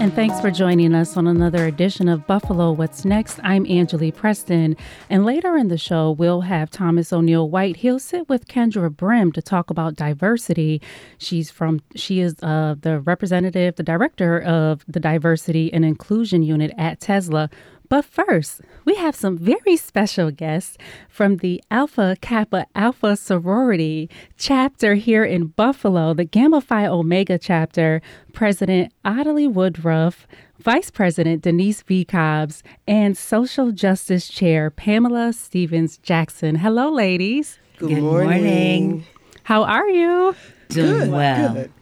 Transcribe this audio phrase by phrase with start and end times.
[0.00, 3.40] And thanks for joining us on another edition of Buffalo What's Next.
[3.42, 4.76] I'm Angelea Preston.
[5.10, 7.78] And later in the show, we'll have Thomas O'Neil White.
[7.78, 10.80] He'll sit with Kendra Brim to talk about diversity.
[11.18, 16.72] She's from, she is uh, the representative, the director of the Diversity and Inclusion Unit
[16.78, 17.50] at Tesla.
[17.88, 20.76] But first, we have some very special guests
[21.08, 28.02] from the Alpha Kappa Alpha sorority chapter here in Buffalo, the Gamma Phi Omega chapter,
[28.34, 30.26] President Otillie Woodruff,
[30.58, 32.04] Vice President Denise V.
[32.04, 36.56] Cobbs, and Social Justice Chair Pamela Stephens Jackson.
[36.56, 37.58] Hello, ladies.
[37.78, 38.42] Good, Good morning.
[38.42, 39.06] morning.
[39.44, 40.34] How are you?
[40.68, 41.54] Doing good, well.
[41.54, 41.72] Good.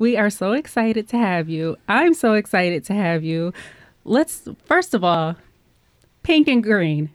[0.00, 1.76] We are so excited to have you.
[1.88, 3.52] I'm so excited to have you
[4.04, 5.36] let's first of all,
[6.22, 7.10] pink and green.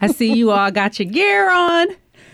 [0.00, 1.88] I see you all got your gear on.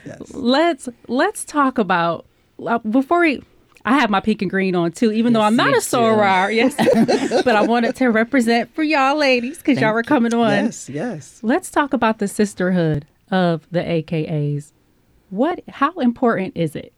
[0.06, 0.34] Yes.
[0.34, 2.26] Let's let's talk about
[2.64, 3.42] uh, before we.
[3.86, 6.54] I have my pink and green on too, even yes, though I'm not a soror.
[6.54, 6.74] Yes,
[7.44, 10.48] but I wanted to represent for y'all ladies because y'all were coming on.
[10.50, 11.40] Yes, yes.
[11.42, 14.72] Let's talk about the sisterhood of the AKAs.
[15.28, 15.60] What?
[15.68, 16.93] How important is it?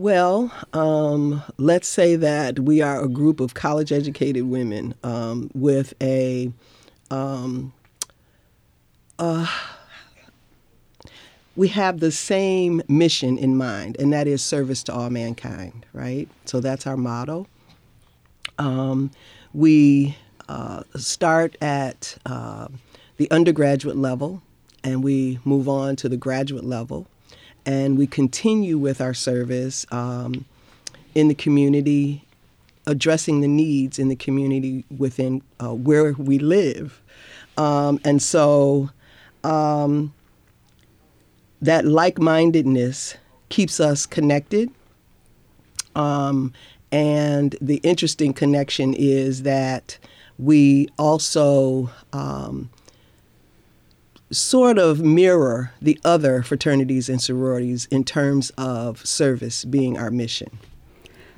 [0.00, 5.92] Well, um, let's say that we are a group of college educated women um, with
[6.00, 6.50] a.
[7.10, 7.74] Um,
[9.18, 9.46] uh,
[11.54, 16.30] we have the same mission in mind, and that is service to all mankind, right?
[16.46, 17.46] So that's our motto.
[18.58, 19.10] Um,
[19.52, 20.16] we
[20.48, 22.68] uh, start at uh,
[23.18, 24.40] the undergraduate level
[24.82, 27.06] and we move on to the graduate level
[27.70, 30.44] and we continue with our service um,
[31.14, 32.24] in the community,
[32.84, 37.00] addressing the needs in the community within uh, where we live.
[37.56, 38.90] Um, and so
[39.44, 40.12] um,
[41.62, 43.14] that like mindedness
[43.50, 44.68] keeps us connected.
[45.94, 46.52] Um,
[46.90, 49.96] and the interesting connection is that
[50.38, 52.68] we also um,
[54.30, 60.58] sort of mirror the other fraternities and sororities in terms of service being our mission.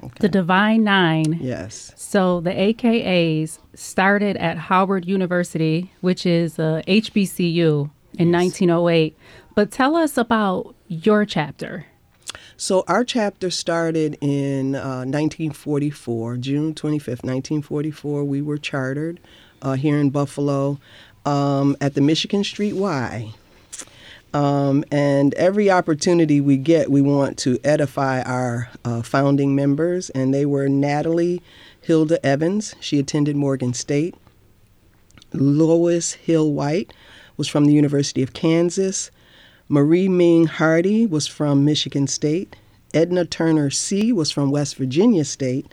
[0.03, 0.15] Okay.
[0.21, 1.39] The Divine Nine.
[1.41, 1.93] Yes.
[1.97, 8.43] So the AKAs started at Howard University, which is a HBCU, in yes.
[8.61, 9.17] 1908.
[9.55, 11.87] But tell us about your chapter.
[12.57, 18.25] So our chapter started in uh, 1944, June 25th, 1944.
[18.25, 19.21] We were chartered
[19.63, 20.79] uh, here in Buffalo
[21.25, 23.35] um, at the Michigan Street Y.
[24.35, 30.11] Um, and every opportunity we get, we want to edify our uh, founding members.
[30.11, 31.43] And they were Natalie
[31.81, 32.75] Hilda Evans.
[32.81, 34.15] She attended Morgan State.
[35.33, 36.93] Lois Hill White
[37.37, 39.11] was from the University of Kansas.
[39.69, 42.57] Marie Ming Hardy was from Michigan State.
[42.95, 44.13] Edna Turner C.
[44.13, 45.73] was from West Virginia State.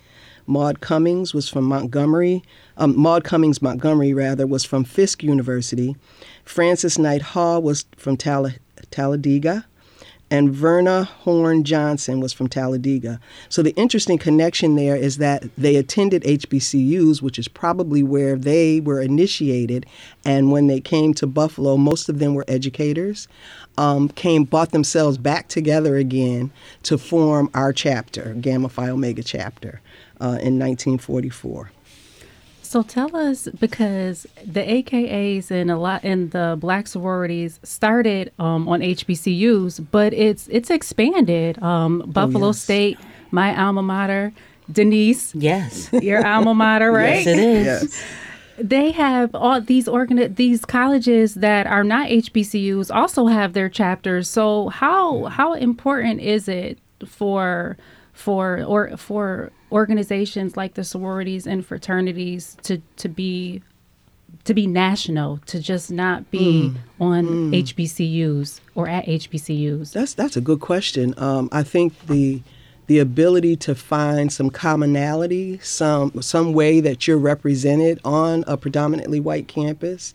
[0.50, 2.44] Maud Cummings was from Montgomery.
[2.76, 5.96] Um, Maud Cummings Montgomery, rather, was from Fisk University.
[6.44, 8.50] Frances Knight Hall was from Tal-
[8.90, 9.68] Talladega.
[10.32, 13.20] And Verna Horn Johnson was from Talladega.
[13.48, 18.80] So the interesting connection there is that they attended HBCUs, which is probably where they
[18.80, 19.86] were initiated.
[20.26, 23.28] And when they came to Buffalo, most of them were educators.
[23.78, 26.52] Um, came brought themselves back together again
[26.84, 29.82] to form our chapter, Gamma Phi Omega chapter
[30.20, 31.72] uh, in 1944.
[32.70, 38.68] So tell us because the AKAs and a lot in the black sororities started um,
[38.68, 41.60] on HBCUs, but it's it's expanded.
[41.64, 42.62] Um, oh, Buffalo oh, yes.
[42.62, 43.00] State,
[43.32, 44.34] my alma mater,
[44.72, 45.34] Denise.
[45.34, 47.26] Yes, your alma mater, right?
[47.26, 47.66] yes, it is.
[47.66, 48.04] Yes.
[48.60, 54.30] They have all these organ these colleges that are not HBCUs also have their chapters.
[54.30, 57.78] So how how important is it for
[58.14, 63.62] for or for organizations like the sororities and fraternities to to be
[64.46, 66.78] to be national, to just not be mm.
[67.00, 67.64] on mm.
[67.64, 69.94] HBCUs or at HBCUs?
[69.94, 71.14] That's that's a good question.
[71.18, 72.42] Um, I think the
[72.88, 79.20] the ability to find some commonality, some some way that you're represented on a predominantly
[79.20, 80.14] white campus.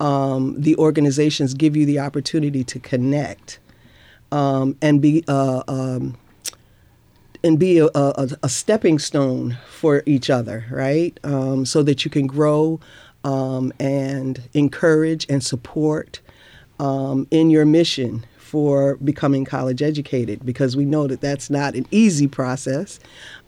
[0.00, 3.58] Um, the organizations give you the opportunity to connect
[4.30, 6.16] um, and be uh, um,
[7.44, 11.18] and be a, a, a, stepping stone for each other, right?
[11.24, 12.80] Um, so that you can grow
[13.24, 16.20] um, and encourage and support
[16.80, 21.86] um, in your mission for becoming college educated because we know that that's not an
[21.90, 22.98] easy process.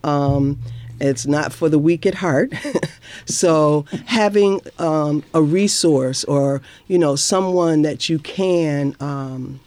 [0.04, 0.58] Um,
[1.00, 2.52] it's not for the weak at heart.
[3.24, 9.60] so having um, a resource or you know someone that you can um,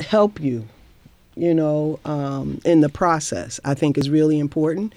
[0.00, 0.66] help you,
[1.40, 4.94] you know, um, in the process, I think is really important.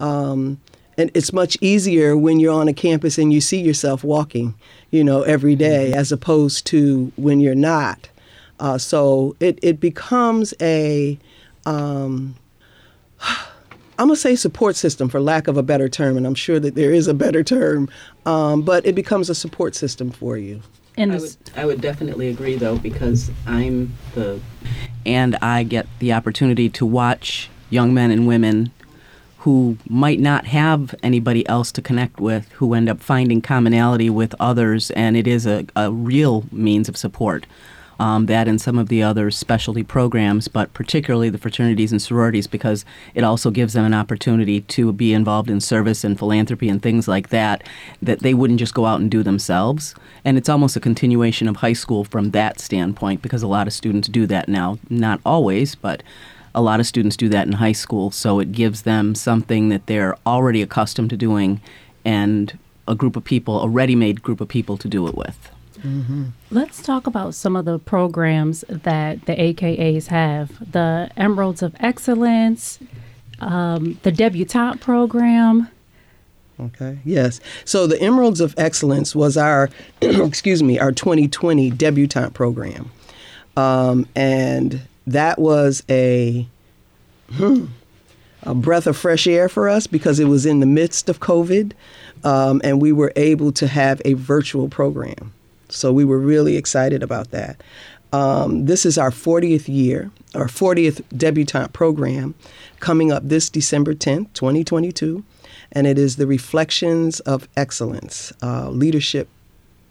[0.00, 0.58] Um,
[0.96, 4.54] and it's much easier when you're on a campus and you see yourself walking,
[4.90, 5.98] you know, every day, mm-hmm.
[5.98, 8.08] as opposed to when you're not.
[8.58, 11.18] Uh, so it, it becomes a,
[11.66, 12.36] um,
[13.98, 16.74] I'm gonna say support system for lack of a better term, and I'm sure that
[16.74, 17.88] there is a better term,
[18.24, 20.62] um, but it becomes a support system for you.
[20.96, 24.40] And I would, I would definitely agree, though, because I'm the,
[25.06, 28.70] and I get the opportunity to watch young men and women
[29.38, 34.34] who might not have anybody else to connect with, who end up finding commonality with
[34.38, 37.46] others, and it is a, a real means of support.
[37.98, 42.46] Um, that and some of the other specialty programs, but particularly the fraternities and sororities,
[42.46, 42.84] because
[43.14, 47.06] it also gives them an opportunity to be involved in service and philanthropy and things
[47.06, 47.62] like that,
[48.00, 49.94] that they wouldn't just go out and do themselves.
[50.24, 53.72] And it's almost a continuation of high school from that standpoint, because a lot of
[53.72, 54.78] students do that now.
[54.88, 56.02] Not always, but
[56.54, 59.86] a lot of students do that in high school, so it gives them something that
[59.86, 61.60] they're already accustomed to doing
[62.04, 65.50] and a group of people, a ready made group of people to do it with.
[65.80, 66.26] Mm-hmm.
[66.50, 72.78] Let's talk about some of the programs that the AKAs have the Emeralds of Excellence,
[73.40, 75.68] um, the Debutante program.
[76.60, 76.98] Okay.
[77.04, 77.40] Yes.
[77.64, 79.70] So the Emeralds of Excellence was our,
[80.00, 82.90] excuse me, our 2020 debutante program,
[83.56, 86.46] um, and that was a
[87.32, 87.66] hmm,
[88.42, 91.72] a breath of fresh air for us because it was in the midst of COVID,
[92.24, 95.32] um, and we were able to have a virtual program.
[95.68, 97.62] So we were really excited about that.
[98.12, 102.34] Um, this is our 40th year, our 40th debutante program,
[102.78, 105.24] coming up this December 10th, 2022,
[105.72, 109.28] and it is the Reflections of Excellence, uh, Leadership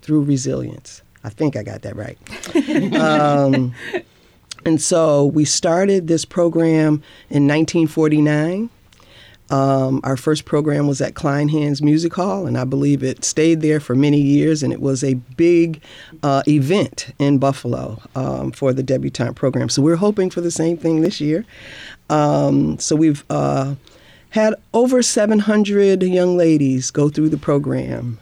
[0.02, 1.02] through Resilience.
[1.24, 2.18] I think I got that right.
[2.96, 3.74] um,
[4.66, 8.70] and so we started this program in 1949.
[9.50, 13.82] Um, our first program was at Kleinhans Music Hall, and I believe it stayed there
[13.82, 15.82] for many years, and it was a big
[16.24, 19.68] uh, event in Buffalo um, for the debutante program.
[19.68, 21.44] So we're hoping for the same thing this year.
[22.10, 23.76] Um, so we've uh,
[24.32, 28.20] had over 700 young ladies go through the program.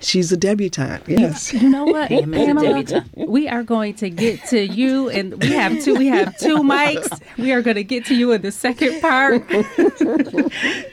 [0.00, 1.08] She's a debutante.
[1.08, 1.52] Yes.
[1.52, 3.04] You know what, Pamela?
[3.16, 5.94] We are going to get to you, and we have two.
[5.94, 7.20] We have two mics.
[7.36, 9.44] We are going to get to you in the second part.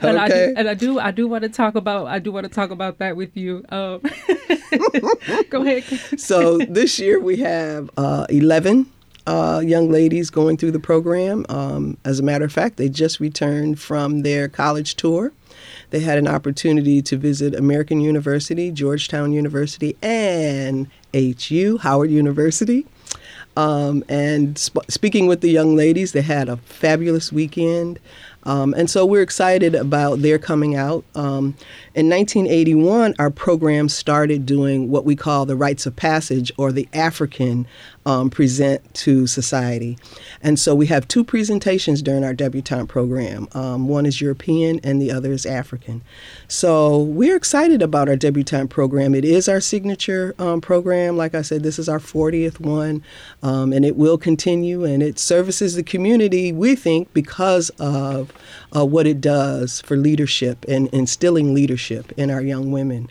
[0.00, 0.18] And, okay.
[0.18, 2.50] I do, and I do, I do want to talk about, I do want to
[2.50, 3.66] talk about that with you.
[3.68, 4.00] Um,
[5.50, 5.84] go ahead.
[6.18, 8.90] so this year we have uh, eleven
[9.26, 11.46] uh, young ladies going through the program.
[11.48, 15.32] Um, as a matter of fact, they just returned from their college tour.
[15.90, 22.86] They had an opportunity to visit American University, Georgetown University, and HU, Howard University.
[23.56, 28.00] Um, and sp- speaking with the young ladies, they had a fabulous weekend.
[28.42, 31.04] Um, and so we're excited about their coming out.
[31.14, 31.54] Um,
[31.94, 36.88] in 1981, our program started doing what we call the rites of passage or the
[36.92, 37.68] African
[38.04, 39.96] um, present to society.
[40.42, 43.48] And so we have two presentations during our debutante program.
[43.52, 46.02] Um, one is European and the other is African.
[46.48, 49.14] So we're excited about our debutante program.
[49.14, 51.16] It is our signature um, program.
[51.16, 53.04] Like I said, this is our 40th one,
[53.42, 54.84] um, and it will continue.
[54.84, 58.32] And it services the community, we think, because of
[58.76, 63.10] uh, what it does for leadership and instilling leadership in our young women.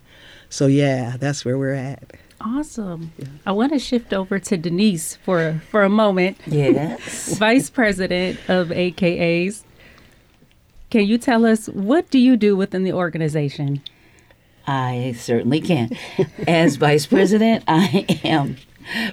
[0.50, 2.14] So, yeah, that's where we're at.
[2.42, 3.12] Awesome.
[3.18, 3.28] Yeah.
[3.46, 6.38] I want to shift over to Denise for for a moment.
[6.46, 7.38] Yes.
[7.40, 9.64] Vice President of AKAs.
[10.90, 13.82] Can you tell us what do you do within the organization?
[14.68, 15.92] I certainly can.
[16.48, 18.58] As Vice President, I am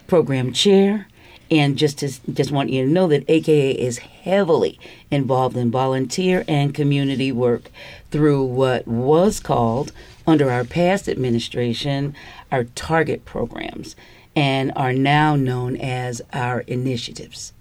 [0.07, 1.07] program chair
[1.51, 4.79] and just to just want you to know that AKA is heavily
[5.11, 7.71] involved in volunteer and community work
[8.11, 9.93] through what was called
[10.27, 12.15] under our past administration
[12.53, 13.97] our target programs
[14.37, 17.53] and are now known as our initiatives.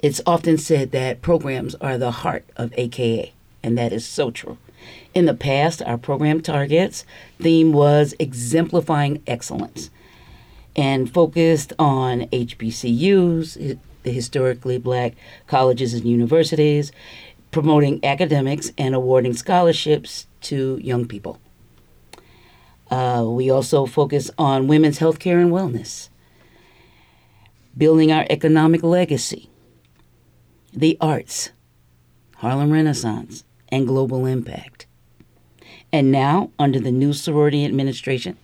[0.00, 4.58] It's often said that programs are the heart of AKA, and that is so true.
[5.14, 7.04] In the past, our program targets
[7.40, 9.90] theme was exemplifying excellence
[10.76, 15.14] and focused on HBCUs, the historically black
[15.46, 16.92] colleges and universities,
[17.56, 21.40] promoting academics and awarding scholarships to young people.
[22.90, 26.10] Uh, we also focus on women's health care and wellness,
[27.74, 29.48] building our economic legacy,
[30.70, 31.48] the arts,
[32.36, 34.84] Harlem Renaissance, and global impact.
[35.90, 38.36] And now, under the new sorority administration,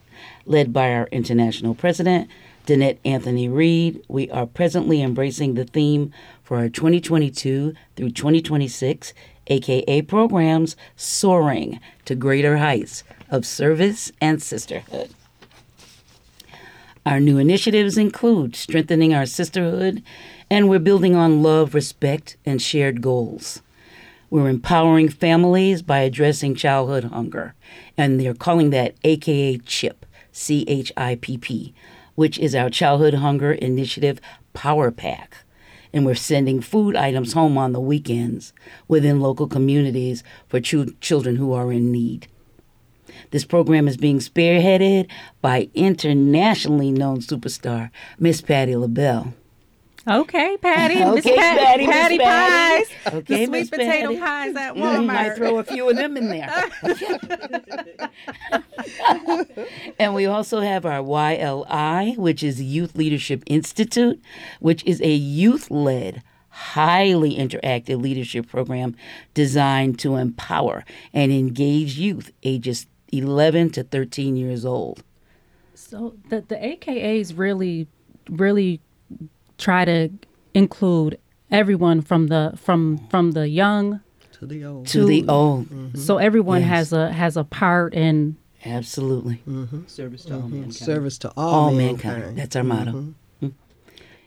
[0.46, 2.30] led by our international president,
[2.66, 6.14] Danette Anthony Reed, we are presently embracing the theme
[6.52, 9.14] for our 2022 through 2026
[9.46, 15.08] AKA programs soaring to greater heights of service and sisterhood.
[17.06, 20.02] Our new initiatives include strengthening our sisterhood,
[20.50, 23.62] and we're building on love, respect, and shared goals.
[24.28, 27.54] We're empowering families by addressing childhood hunger,
[27.96, 31.72] and they're calling that AKA CHIP, C H I P P,
[32.14, 34.20] which is our Childhood Hunger Initiative
[34.52, 35.41] Power Pack.
[35.92, 38.52] And we're sending food items home on the weekends
[38.88, 42.28] within local communities for children who are in need.
[43.30, 45.08] This program is being spearheaded
[45.40, 49.34] by internationally known superstar Miss Patti LaBelle.
[50.08, 50.94] Okay, Patti.
[51.14, 52.84] Miss Okay, Pat- Patti, Miss Patti Patti.
[52.84, 53.14] pies.
[53.14, 54.18] Okay, the sweet Miss potato Patti.
[54.18, 56.70] pies at You might throw a few of them in there.
[59.98, 64.20] and we also have our YLI, which is Youth Leadership Institute,
[64.60, 68.96] which is a youth led, highly interactive leadership program
[69.34, 75.02] designed to empower and engage youth ages 11 to 13 years old.
[75.74, 77.86] So the the AKAs really,
[78.28, 78.80] really
[79.58, 80.10] try to
[80.54, 81.18] include
[81.50, 84.00] everyone from the from from the young
[84.38, 84.86] To the old.
[84.88, 85.66] To the old.
[85.96, 86.70] So everyone Yes.
[86.70, 88.36] has a has a part in.
[88.64, 89.42] Absolutely.
[89.86, 90.74] Service to all mankind.
[90.74, 92.14] Service to all, All mankind.
[92.18, 92.38] mankind.
[92.38, 93.14] That's our motto.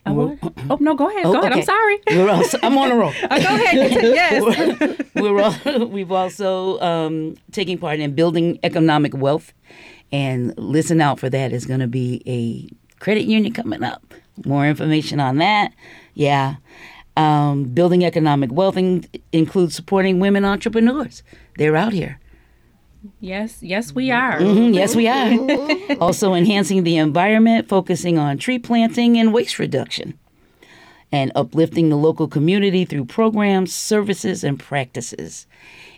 [0.08, 0.40] I want-
[0.70, 1.52] oh no, go ahead, go Oh, ahead.
[1.54, 1.98] I'm sorry.
[2.12, 3.14] We're also, I'm on a roll.
[3.24, 3.92] Uh, go ahead.
[4.04, 5.02] yes.
[5.16, 9.52] We're all, we've also um, taking part in building economic wealth,
[10.12, 11.52] and listen out for that.
[11.52, 12.70] Is going to be a
[13.06, 14.16] credit union coming up.
[14.46, 15.72] More information on that.
[16.16, 16.56] Yeah.
[17.16, 21.22] Um, building economic wealth in, includes supporting women entrepreneurs.
[21.60, 22.20] They're out here.
[23.20, 24.40] Yes, yes, we are.
[24.40, 25.98] Mhm, yes, we are.
[26.02, 30.18] also enhancing the environment, focusing on tree planting and waste reduction,
[31.12, 35.46] and uplifting the local community through programs, services, and practices.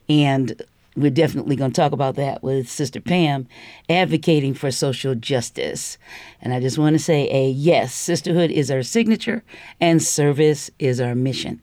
[0.09, 0.61] And
[0.97, 3.47] we're definitely going to talk about that with Sister Pam,
[3.87, 5.97] advocating for social justice.
[6.41, 9.43] And I just want to say a yes, sisterhood is our signature,
[9.79, 11.61] and service is our mission.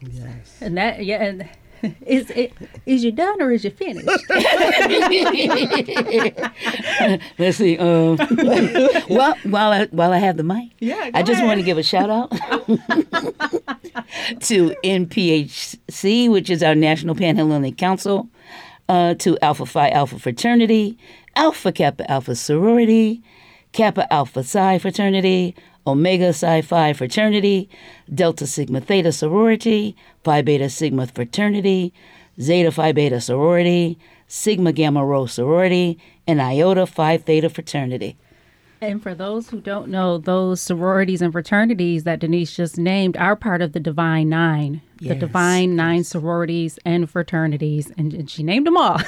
[0.00, 0.56] Yes.
[0.60, 1.48] And that yeah, and
[2.06, 2.52] is it
[2.86, 4.06] is you done or is you finished?
[7.38, 7.78] Let's see.
[7.80, 8.16] Um,
[9.08, 11.46] well, while I while I have the mic, Yeah, I just ahead.
[11.46, 12.30] want to give a shout out
[14.42, 18.28] to NPHC, which is our National Panhellenic Council,
[18.88, 20.98] uh, to Alpha Phi Alpha Fraternity,
[21.36, 23.22] Alpha Kappa Alpha Sorority,
[23.72, 25.54] Kappa Alpha Psi Fraternity,
[25.86, 27.68] Omega Psi Phi Fraternity,
[28.12, 31.92] Delta Sigma Theta Sorority, Phi Beta Sigma Fraternity,
[32.40, 38.16] Zeta Phi Beta Sorority, Sigma Gamma Rho Sorority, and Iota Phi Theta Fraternity.
[38.82, 43.36] And for those who don't know, those sororities and fraternities that Denise just named are
[43.36, 48.42] part of the Divine Nine, the Yes, Divine Nine sororities and fraternities, and, and she
[48.42, 48.98] named them all.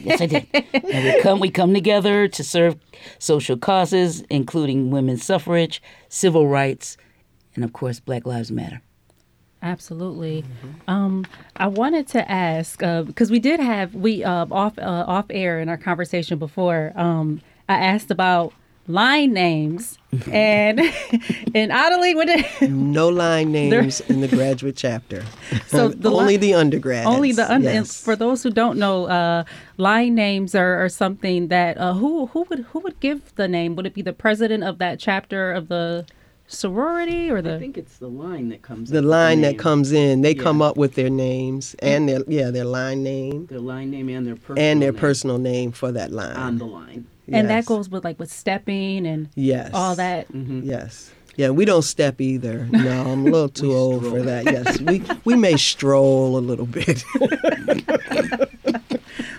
[0.00, 0.46] Yes, I did.
[0.52, 2.76] and we come we come together to serve
[3.18, 6.96] social causes, including women's suffrage, civil rights,
[7.56, 8.80] and of course, Black Lives Matter.
[9.62, 10.44] Absolutely.
[10.86, 15.58] Um, I wanted to ask because we did have we uh, off uh, off air
[15.58, 16.92] in our conversation before.
[16.94, 18.52] Um, I asked about
[18.88, 19.98] line names
[20.30, 20.80] and
[21.54, 25.24] and oddly when it, No line names in the graduate chapter.
[25.66, 27.06] So the only li- the undergrads.
[27.08, 27.72] Only the under.
[27.72, 28.00] Yes.
[28.00, 29.44] For those who don't know, uh,
[29.76, 33.74] line names are, are something that uh, who who would who would give the name?
[33.76, 36.06] Would it be the president of that chapter of the
[36.46, 38.90] sorority or the I think it's the line that comes.
[38.90, 42.20] the up with line that comes in, they come up with their names and their
[42.28, 45.72] yeah their line name Their line name and their personal and their name personal name
[45.72, 46.36] for that line.
[46.36, 47.06] on the line.
[47.32, 49.70] And that goes with like with stepping and Yes.
[49.74, 50.26] all that.
[50.32, 51.10] Yes.
[51.36, 52.66] Yeah, we don't step either.
[52.72, 54.44] No, I'm a little too old for that.
[54.46, 57.02] Yes, we we may stroll a little bit.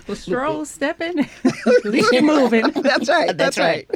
[0.06, 2.62] Well, stroll, stepping, at least you're moving.
[2.70, 3.36] that's right.
[3.36, 3.86] That's right.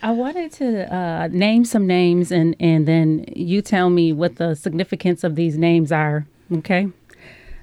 [0.00, 4.54] I wanted to uh, name some names and, and then you tell me what the
[4.54, 6.24] significance of these names are.
[6.52, 6.86] Okay.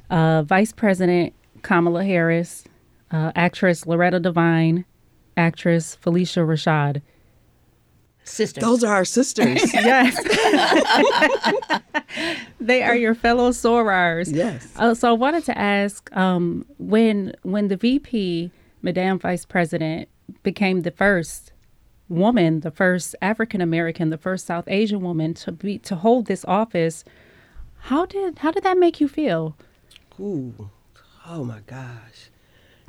[0.09, 2.65] Uh, Vice President Kamala Harris,
[3.11, 4.83] uh, actress Loretta Devine,
[5.37, 7.01] actress Phylicia Rashad.
[8.25, 8.61] Sisters.
[8.61, 9.73] Those are our sisters.
[9.73, 10.15] yes.
[12.59, 14.33] they are your fellow sorors.
[14.33, 14.71] Yes.
[14.77, 18.49] Uh, so I wanted to ask um, when when the VP,
[18.81, 20.07] Madame Vice President,
[20.41, 21.51] became the first
[22.07, 26.45] woman, the first African American, the first South Asian woman to be to hold this
[26.45, 27.03] office.
[27.79, 29.57] How did how did that make you feel?
[30.19, 30.69] Ooh,
[31.27, 32.29] oh my gosh.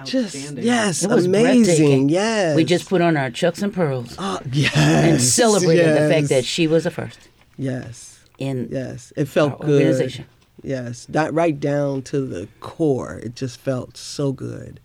[0.02, 1.62] Just yes, It was amazing.
[1.64, 2.08] breathtaking.
[2.08, 6.28] Yes, We just put on our chucks and pearls oh, yes, and celebrated the fact
[6.30, 7.18] that she was the first
[7.56, 9.82] yes, in yes, it felt our good.
[9.82, 10.26] organization.
[10.62, 13.20] Yes, that right down to the core.
[13.22, 14.80] It just felt so good,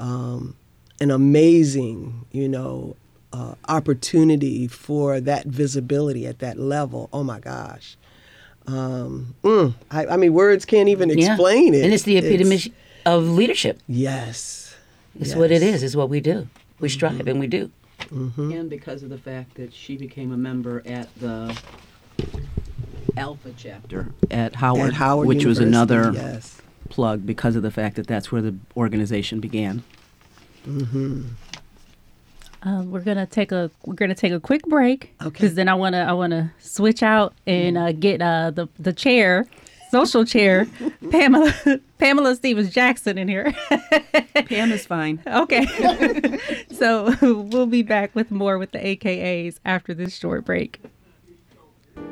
[0.00, 0.56] um,
[1.00, 2.96] an amazing, you know,
[3.32, 7.08] uh, opportunity for that visibility at that level.
[7.12, 7.96] Oh my gosh.
[8.66, 11.32] Um, mm, I, I mean, words can't even Yeah.
[11.32, 11.84] explain it.
[11.84, 12.72] And it's the epitome
[13.06, 13.80] of leadership.
[13.88, 14.74] Yes.
[15.18, 15.76] It's what it Yes.
[15.76, 15.82] is.
[15.82, 16.48] It's what we do.
[16.78, 17.70] We strive and we do.
[18.10, 21.56] And because of the fact that she became a member at the
[23.16, 26.60] Alpha chapter at Howard, At Howard which was another yes.
[26.88, 29.82] plug because of the fact that that's where the organization began.
[30.66, 31.22] Mm-hmm.
[32.62, 35.30] Uh, we're gonna take a we're gonna take a quick break Okay.
[35.30, 39.46] because then I wanna I wanna switch out and uh, get uh, the the chair,
[39.90, 40.66] social chair,
[41.10, 41.52] Pamela
[41.98, 43.52] Pamela Stephens Jackson in here.
[44.46, 45.22] Pam is fine.
[45.26, 45.66] Okay,
[46.72, 50.80] so we'll be back with more with the AKAs after this short break.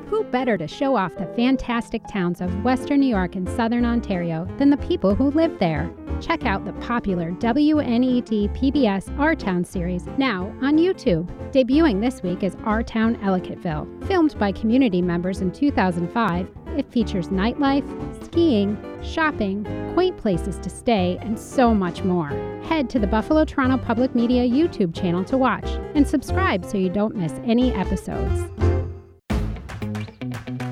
[0.08, 4.46] Who better to show off the fantastic towns of Western New York and Southern Ontario
[4.58, 5.90] than the people who live there?
[6.20, 11.26] Check out the popular WNED PBS Our Town series now on YouTube.
[11.52, 14.06] Debuting this week is Our Town Ellicottville.
[14.08, 17.84] Filmed by community members in 2005, it features nightlife,
[18.24, 22.28] skiing, shopping, quaint places to stay, and so much more.
[22.62, 26.88] Head to the Buffalo Toronto Public Media YouTube channel to watch and subscribe so you
[26.88, 28.42] don't miss any episodes.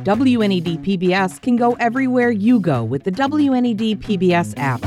[0.06, 4.80] WNED PBS can go everywhere you go with the WNED PBS app.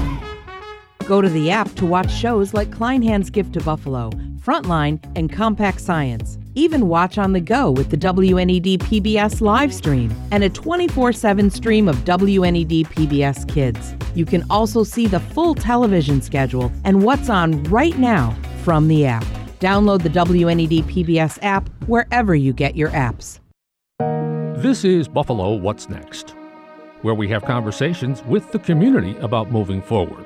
[1.05, 5.81] Go to the app to watch shows like Kleinhand's Gift to Buffalo, Frontline, and Compact
[5.81, 6.38] Science.
[6.55, 11.49] Even watch on the go with the WNED PBS live stream and a 24 7
[11.51, 13.93] stream of WNED PBS Kids.
[14.15, 19.05] You can also see the full television schedule and what's on right now from the
[19.05, 19.25] app.
[19.59, 23.39] Download the WNED PBS app wherever you get your apps.
[24.61, 26.31] This is Buffalo What's Next,
[27.03, 30.25] where we have conversations with the community about moving forward.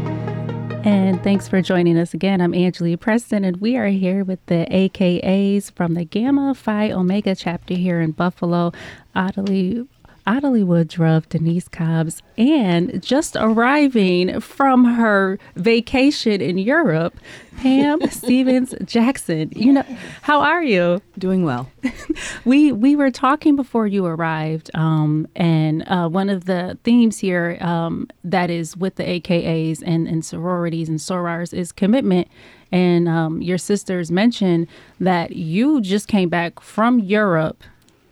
[0.83, 2.41] And thanks for joining us again.
[2.41, 7.35] I'm Angelea Preston, and we are here with the AKAs from the Gamma Phi Omega
[7.35, 8.71] chapter here in Buffalo.
[9.15, 9.87] Otillie,
[10.27, 17.17] Otillie Woodruff, Denise Cobbs, and just arriving from her vacation in Europe,
[17.57, 19.51] Pam Stephens Jackson.
[19.55, 19.85] You know,
[20.21, 21.01] how are you?
[21.17, 21.69] Doing well.
[22.45, 27.57] we we were talking before you arrived, um, and uh, one of the themes here
[27.61, 32.27] um, that is with the AKAs and, and sororities and sorors is commitment.
[32.71, 34.67] And um, your sisters mentioned
[34.99, 37.63] that you just came back from Europe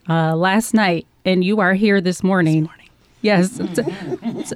[0.09, 2.69] uh, last night, and you are here this morning.
[3.21, 4.45] This morning.
[4.51, 4.53] Yes.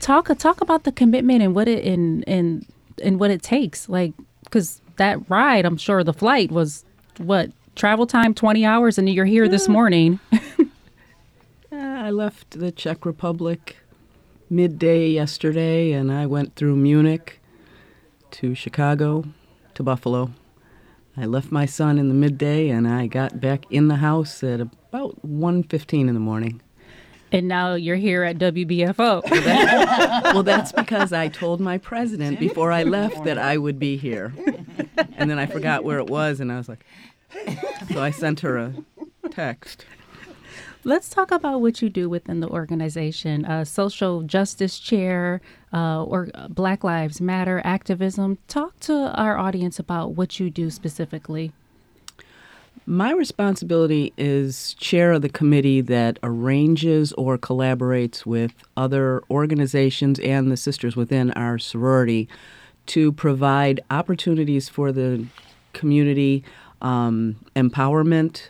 [0.00, 2.64] Talk talk about the commitment and what it and and
[3.02, 3.88] and what it takes.
[3.88, 6.84] Like, because that ride, I'm sure the flight was
[7.18, 10.18] what travel time 20 hours, and you're here this morning.
[11.72, 13.76] I left the Czech Republic
[14.48, 17.40] midday yesterday, and I went through Munich
[18.32, 19.24] to Chicago
[19.74, 20.30] to Buffalo.
[21.20, 24.60] I left my son in the midday, and I got back in the house at
[24.60, 26.60] about 1.15 in the morning.
[27.32, 28.96] And now you're here at WBFO.
[28.98, 33.78] Well, that- well, that's because I told my president before I left that I would
[33.78, 34.32] be here.
[35.16, 36.84] And then I forgot where it was, and I was like,
[37.92, 38.72] so I sent her a
[39.30, 39.84] text.
[40.88, 43.44] Let's talk about what you do within the organization.
[43.44, 48.38] Uh, social justice chair, uh, or uh, Black Lives Matter activism.
[48.48, 51.52] Talk to our audience about what you do specifically.
[52.86, 60.50] My responsibility is chair of the committee that arranges or collaborates with other organizations and
[60.50, 62.30] the sisters within our sorority
[62.86, 65.26] to provide opportunities for the
[65.74, 66.44] community
[66.80, 68.48] um, empowerment,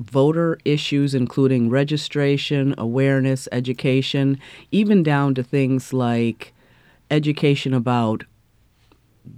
[0.00, 4.40] voter issues, including registration, awareness, education,
[4.72, 6.52] even down to things like
[7.10, 8.24] education about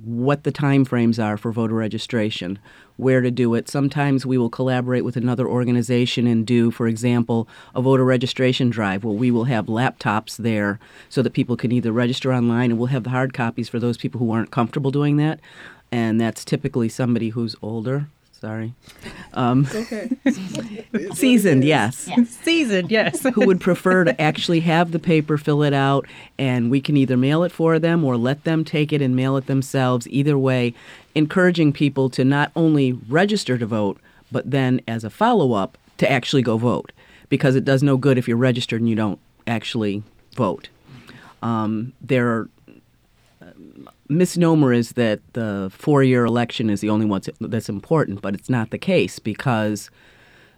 [0.04, 2.58] what the time frames are for voter registration,
[2.96, 3.68] where to do it.
[3.68, 9.02] Sometimes we will collaborate with another organization and do, for example, a voter registration drive
[9.02, 12.86] where we will have laptops there so that people can either register online and we'll
[12.86, 15.40] have the hard copies for those people who aren't comfortable doing that.
[15.90, 18.06] And that's typically somebody who's older.
[18.42, 18.74] Sorry.
[19.34, 20.10] Um, okay.
[21.14, 22.08] seasoned, yes.
[22.08, 22.28] yes.
[22.28, 23.22] Seasoned, yes.
[23.34, 26.08] who would prefer to actually have the paper, fill it out,
[26.40, 29.36] and we can either mail it for them or let them take it and mail
[29.36, 30.08] it themselves.
[30.08, 30.74] Either way,
[31.14, 34.00] encouraging people to not only register to vote,
[34.32, 36.90] but then as a follow up, to actually go vote.
[37.28, 40.02] Because it does no good if you're registered and you don't actually
[40.34, 40.68] vote.
[41.42, 42.48] Um, there are
[44.08, 48.50] misnomer is that the four year election is the only one that's important, but it's
[48.50, 49.90] not the case because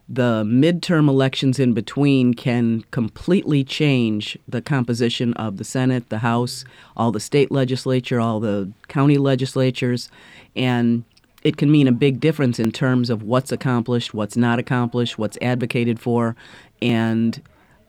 [0.09, 6.65] the midterm elections in between can completely change the composition of the Senate, the House,
[6.97, 10.11] all the state legislature, all the county legislatures,
[10.55, 11.05] and
[11.43, 15.39] it can mean a big difference in terms of what's accomplished, what's not accomplished, what's
[15.41, 16.37] advocated for,
[16.83, 17.41] and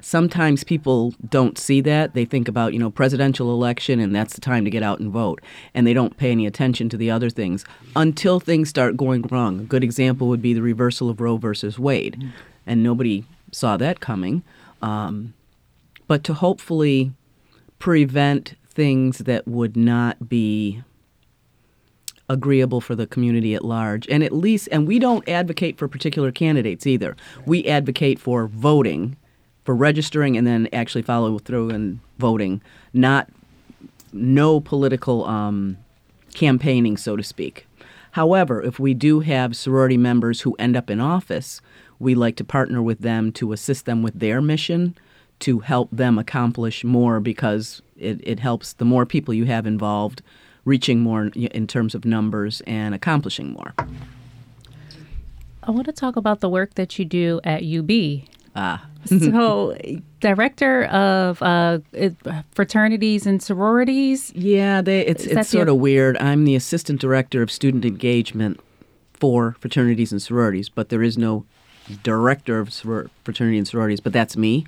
[0.06, 2.14] sometimes people don't see that.
[2.14, 5.12] They think about, you know, presidential election and that's the time to get out and
[5.12, 5.42] vote.
[5.74, 7.66] And they don't pay any attention to the other things
[7.96, 9.62] until things start going wrong.
[9.62, 12.32] A good example would be the reversal of Roe versus Wade.
[12.68, 14.44] And nobody saw that coming.
[14.80, 15.34] Um,
[16.08, 17.12] but to hopefully
[17.80, 20.84] prevent things that would not be
[22.30, 26.32] agreeable for the community at large and at least and we don't advocate for particular
[26.32, 27.16] candidates either
[27.46, 29.16] we advocate for voting
[29.66, 32.62] for registering and then actually follow through and voting,
[32.94, 33.30] not
[34.14, 35.78] no political um,
[36.34, 37.68] campaigning, so to speak.
[38.12, 41.60] However, if we do have sorority members who end up in office,
[42.00, 44.96] we like to partner with them to assist them with their mission
[45.40, 50.22] to help them accomplish more because it, it helps the more people you have involved
[50.64, 53.74] reaching more in terms of numbers and accomplishing more.
[55.62, 58.28] I want to talk about the work that you do at UB.
[58.56, 58.86] Ah.
[59.06, 59.78] so,
[60.20, 61.80] director of uh,
[62.52, 64.32] fraternities and sororities.
[64.34, 66.18] Yeah, they, it's it's sort of weird.
[66.18, 68.60] I'm the assistant director of student engagement
[69.14, 71.46] for fraternities and sororities, but there is no
[72.02, 72.74] director of
[73.24, 74.00] fraternity and sororities.
[74.00, 74.66] But that's me.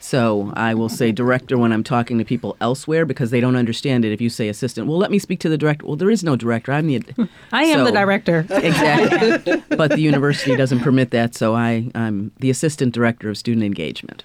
[0.00, 4.04] So I will say director when I'm talking to people elsewhere because they don't understand
[4.04, 4.12] it.
[4.12, 5.86] If you say assistant, well, let me speak to the director.
[5.86, 6.72] Well, there is no director.
[6.72, 7.02] I'm the.
[7.52, 8.46] I am so, the director.
[8.50, 9.62] Exactly.
[9.76, 14.24] but the university doesn't permit that, so I, I'm the assistant director of student engagement.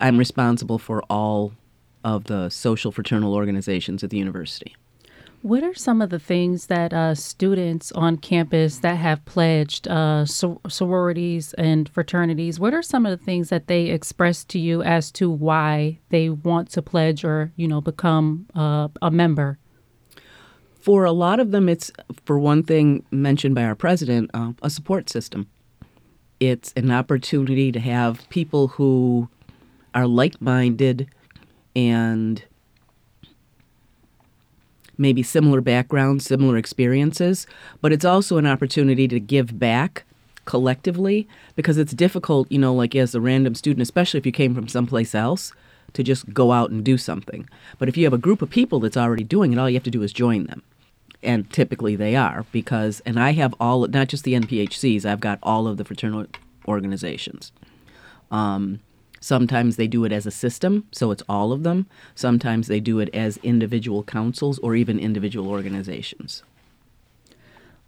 [0.00, 1.52] I'm responsible for all
[2.04, 4.74] of the social fraternal organizations at the university.
[5.42, 10.26] What are some of the things that uh, students on campus that have pledged uh,
[10.26, 12.60] sor- sororities and fraternities?
[12.60, 16.28] What are some of the things that they express to you as to why they
[16.28, 19.58] want to pledge or you know become uh, a member?
[20.78, 21.90] For a lot of them, it's
[22.26, 25.48] for one thing mentioned by our president, uh, a support system.
[26.38, 29.30] It's an opportunity to have people who
[29.94, 31.08] are like-minded
[31.74, 32.44] and
[35.00, 37.46] maybe similar backgrounds, similar experiences,
[37.80, 40.04] but it's also an opportunity to give back
[40.44, 44.54] collectively because it's difficult, you know, like as a random student, especially if you came
[44.54, 45.52] from someplace else,
[45.94, 47.48] to just go out and do something.
[47.78, 49.84] But if you have a group of people that's already doing it, all you have
[49.84, 50.62] to do is join them.
[51.22, 55.38] And typically they are because, and I have all, not just the NPHCs, I've got
[55.42, 56.26] all of the fraternal
[56.68, 57.52] organizations.
[58.30, 58.80] Um,
[59.20, 61.86] Sometimes they do it as a system, so it's all of them.
[62.14, 66.42] Sometimes they do it as individual councils or even individual organizations.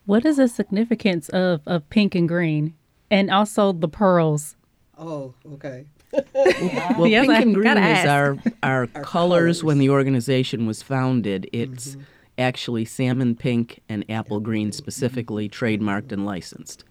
[0.04, 2.74] What is the significance of, of pink and green
[3.10, 4.56] and also the pearls?
[4.98, 5.86] Oh, okay.
[6.34, 10.82] well, yes, pink and green is our, our, our colors, colors, when the organization was
[10.82, 11.48] founded.
[11.50, 12.02] It's mm-hmm.
[12.36, 16.84] actually salmon pink and apple green specifically trademarked and licensed.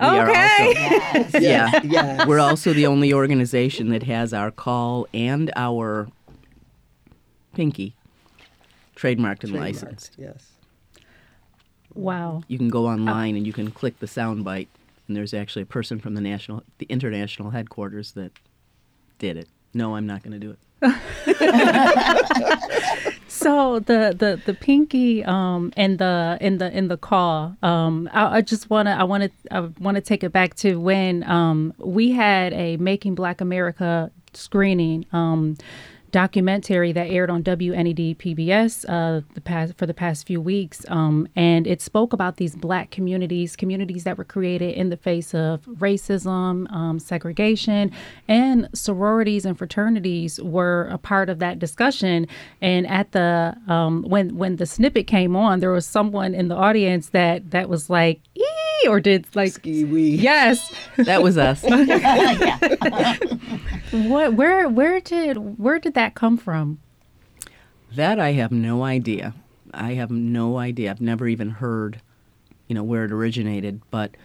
[0.00, 0.68] We okay.
[0.68, 1.34] Also, yes.
[1.40, 1.80] Yeah.
[1.84, 2.26] Yes.
[2.26, 6.08] We're also the only organization that has our call and our
[7.54, 7.94] pinky
[8.96, 10.14] trademarked and trademarked, licensed.
[10.18, 10.48] Yes.
[11.94, 12.42] Wow.
[12.48, 14.68] You can go online and you can click the soundbite,
[15.06, 18.32] and there's actually a person from the national, the international headquarters that
[19.18, 19.48] did it.
[19.74, 20.58] No, I'm not going to do it.
[23.28, 28.38] so the the the pinky um and the in the in the call um I,
[28.38, 31.22] I just want to I want to I want to take it back to when
[31.30, 35.56] um we had a Making Black America screening um
[36.12, 41.26] documentary that aired on WNED PBS uh, the past for the past few weeks, um,
[41.34, 45.62] and it spoke about these Black communities, communities that were created in the face of
[45.64, 47.90] racism, um, segregation,
[48.28, 52.28] and sororities and fraternities were a part of that discussion.
[52.60, 56.56] And at the um, when when the snippet came on, there was someone in the
[56.56, 60.10] audience that that was like, "Ee!" Or did like ski wee.
[60.16, 61.62] Yes, that was us.
[63.90, 64.34] what?
[64.34, 64.68] Where?
[64.68, 65.58] Where did?
[65.58, 66.80] Where did that come from?
[67.94, 69.34] That I have no idea.
[69.74, 70.90] I have no idea.
[70.90, 72.00] I've never even heard,
[72.68, 73.82] you know, where it originated.
[73.90, 74.16] But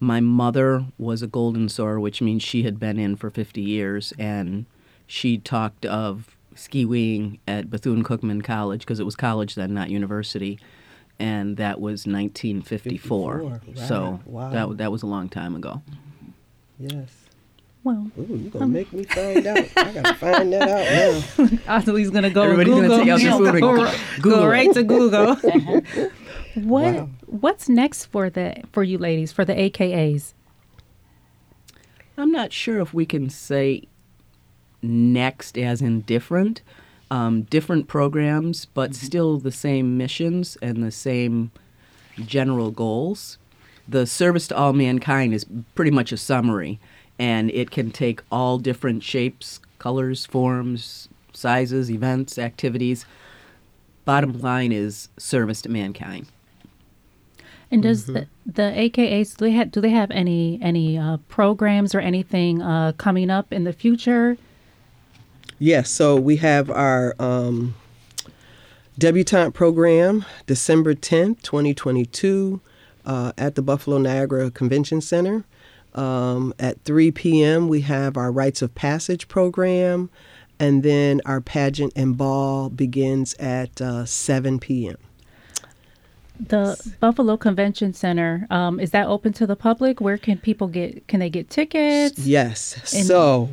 [0.00, 4.12] my mother was a golden soror, which means she had been in for 50 years,
[4.18, 4.66] and
[5.06, 10.58] she talked of skiing at Bethune Cookman College because it was college then, not university,
[11.18, 13.38] and that was 1954.
[13.38, 13.78] 54, right.
[13.88, 14.50] So Wow.
[14.50, 15.82] that that was a long time ago.
[16.78, 17.08] Yes.
[17.84, 19.58] Well, Ooh, you gonna um, make me find out.
[19.76, 21.46] I gotta find that out now.
[21.78, 22.88] Osley's gonna go Everybody's Google.
[22.98, 25.34] gonna take out their phone and go, go- go right to Google.
[26.54, 27.08] what Wow.
[27.26, 30.32] What's next for the for you ladies for the AKAs?
[32.18, 33.82] I'm not sure if we can say
[34.82, 36.62] next as in different.
[37.08, 41.52] Um, different programs, but still the same missions and the same
[42.24, 43.38] general goals.
[43.88, 46.80] The service to all mankind is pretty much a summary,
[47.18, 53.06] and it can take all different shapes, colors, forms, sizes, events, activities.
[54.04, 56.26] Bottom line is service to mankind.
[57.70, 61.94] And does the, the AKAs do they have do they have any any uh, programs
[61.94, 64.38] or anything uh, coming up in the future?
[65.58, 67.74] Yes, so we have our um,
[68.98, 72.60] debutante program December 10th, 2022,
[73.06, 75.44] uh, at the Buffalo Niagara Convention Center.
[75.94, 80.10] Um, at 3 p.m., we have our Rites of Passage program,
[80.60, 84.96] and then our pageant and ball begins at uh, 7 p.m.
[86.38, 90.02] The Buffalo Convention Center um, is that open to the public?
[90.02, 91.08] Where can people get?
[91.08, 92.18] Can they get tickets?
[92.18, 92.92] Yes.
[92.94, 93.48] And- so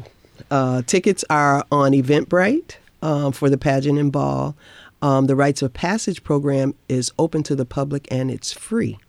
[0.54, 4.56] uh, tickets are on Eventbrite um, for the pageant and ball.
[5.02, 9.00] Um, the Rites of Passage program is open to the public and it's free.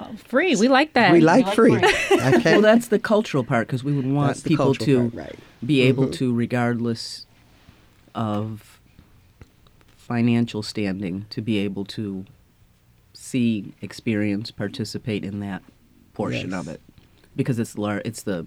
[0.00, 0.56] Oh, free.
[0.56, 1.12] We like that.
[1.12, 1.76] We like free.
[2.10, 2.52] okay.
[2.52, 5.38] Well, that's the cultural part because we would want That's people to part, right.
[5.64, 6.12] be able Mhm.
[6.14, 7.26] to, regardless
[8.14, 8.80] of
[9.96, 12.24] financial standing, to be able to
[13.12, 15.62] see, experience, participate in that
[16.14, 16.60] portion Yes.
[16.60, 16.80] of it,
[17.36, 18.46] because it's lar- It's the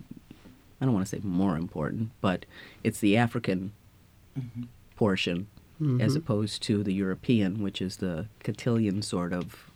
[0.81, 2.45] I don't want to say more important, but
[2.83, 3.73] it's the African
[4.95, 5.47] portion
[5.99, 6.17] as Mhm.
[6.17, 9.69] opposed to the European, which is the cotillion sort of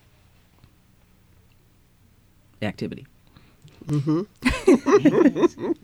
[2.62, 3.06] activity.
[3.86, 4.22] Mm-hmm.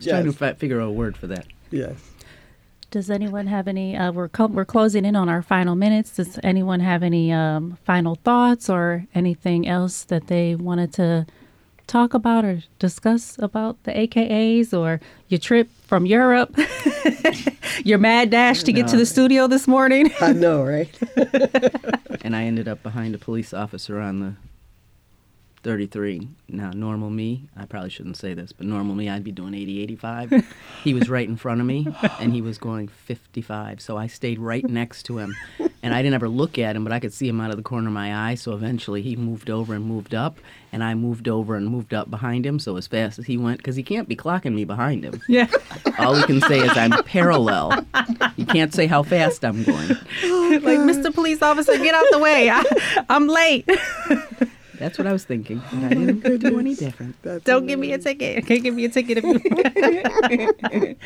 [0.00, 1.46] Trying to fi- figure out a word for that.
[1.70, 1.96] Yes.
[2.90, 3.96] Does anyone have any?
[3.96, 6.16] Uh, we're co- we're closing in on our final minutes.
[6.16, 11.26] Does anyone have any um, final thoughts or anything else that they wanted to
[11.90, 16.56] talk about or discuss about the AKAs or your trip from Europe,
[17.84, 19.00] your mad dash to get to No.
[19.00, 20.10] the studio this morning?
[20.20, 20.88] I know, right?
[22.22, 24.32] and I ended up behind a police officer on the
[25.62, 26.28] 33.
[26.48, 29.82] Now, normal me, I probably shouldn't say this, but normal me, I'd be doing 80,
[29.82, 30.54] 85.
[30.84, 31.86] he was right in front of me,
[32.18, 33.80] and he was going 55.
[33.80, 35.36] So I stayed right next to him.
[35.82, 37.62] And I didn't ever look at him, but I could see him out of the
[37.62, 38.34] corner of my eye.
[38.34, 40.38] So eventually he moved over and moved up,
[40.72, 42.58] and I moved over and moved up behind him.
[42.58, 45.20] So as fast as he went, because he can't be clocking me behind him.
[45.28, 45.48] Yeah.
[45.98, 47.86] All he can say is I'm parallel.
[48.36, 49.88] He can't say how fast I'm going.
[49.88, 51.14] like, Mr.
[51.14, 52.50] Police Officer, get out the way.
[52.50, 52.62] I,
[53.08, 53.68] I'm late.
[54.80, 55.62] That's what I was thinking.
[55.72, 57.14] But I didn't do any different.
[57.44, 58.46] Don't give me a ticket.
[58.46, 60.96] Can't give me a ticket if you.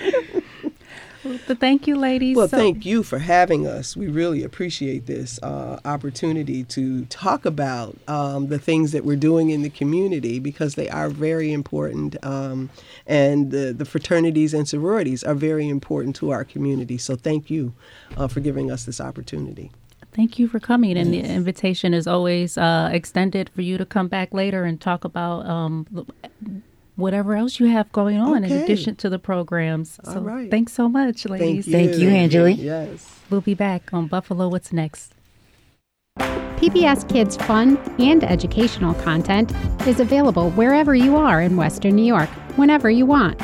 [1.49, 2.37] but thank you, ladies.
[2.37, 3.97] Well, So- thank you for having us.
[3.97, 9.51] We really appreciate this uh, opportunity to talk about um, the things that we're doing
[9.51, 12.17] in the community because they are very important.
[12.25, 12.71] Um,
[13.09, 16.97] and the, the fraternities and sororities are very important to our community.
[16.97, 17.73] So thank you
[18.17, 19.73] uh, for giving us this opportunity.
[20.15, 24.07] Thank you for coming, and the invitation is always uh, extended for you to come
[24.07, 26.07] back later and talk about um,
[26.95, 29.99] whatever else you have going on in addition to the programs.
[30.07, 30.49] All So right.
[30.51, 31.67] thanks so much, ladies.
[31.69, 32.55] Thank you, Angelea.
[32.55, 33.21] Yes.
[33.29, 34.49] We'll be back on Buffalo.
[34.49, 35.15] What's next?
[36.19, 39.53] PBS Kids fun and educational content
[39.89, 43.41] is available wherever you are in Western New York, whenever you want.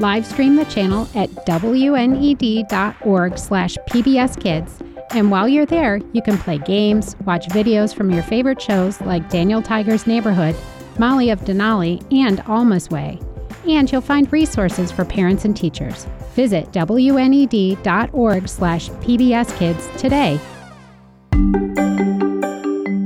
[0.00, 4.93] Live stream the channel at wned.org slash pbskids.
[5.10, 9.28] And while you're there, you can play games, watch videos from your favorite shows like
[9.28, 10.56] Daniel Tiger's Neighborhood,
[10.98, 13.18] Molly of Denali, and Alma's Way.
[13.68, 16.06] And you'll find resources for parents and teachers.
[16.34, 20.40] Visit wned.org slash pbskids today.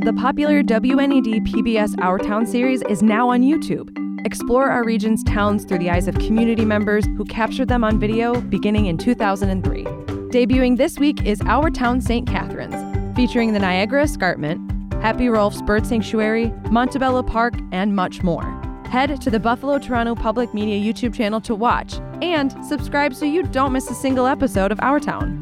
[0.04, 3.94] The popular WNED PBS Our Town series is now on YouTube.
[4.24, 8.40] Explore our region's towns through the eyes of community members who captured them on video
[8.40, 9.86] beginning in 2003.
[10.30, 12.28] Debuting this week is Our Town St.
[12.28, 12.74] Catharines,
[13.16, 14.60] featuring the Niagara Escarpment,
[15.00, 18.42] Happy Rolph's Bird Sanctuary, Montebello Park, and much more.
[18.90, 23.42] Head to the Buffalo Toronto Public Media YouTube channel to watch and subscribe so you
[23.44, 25.40] don't miss a single episode of Our Town.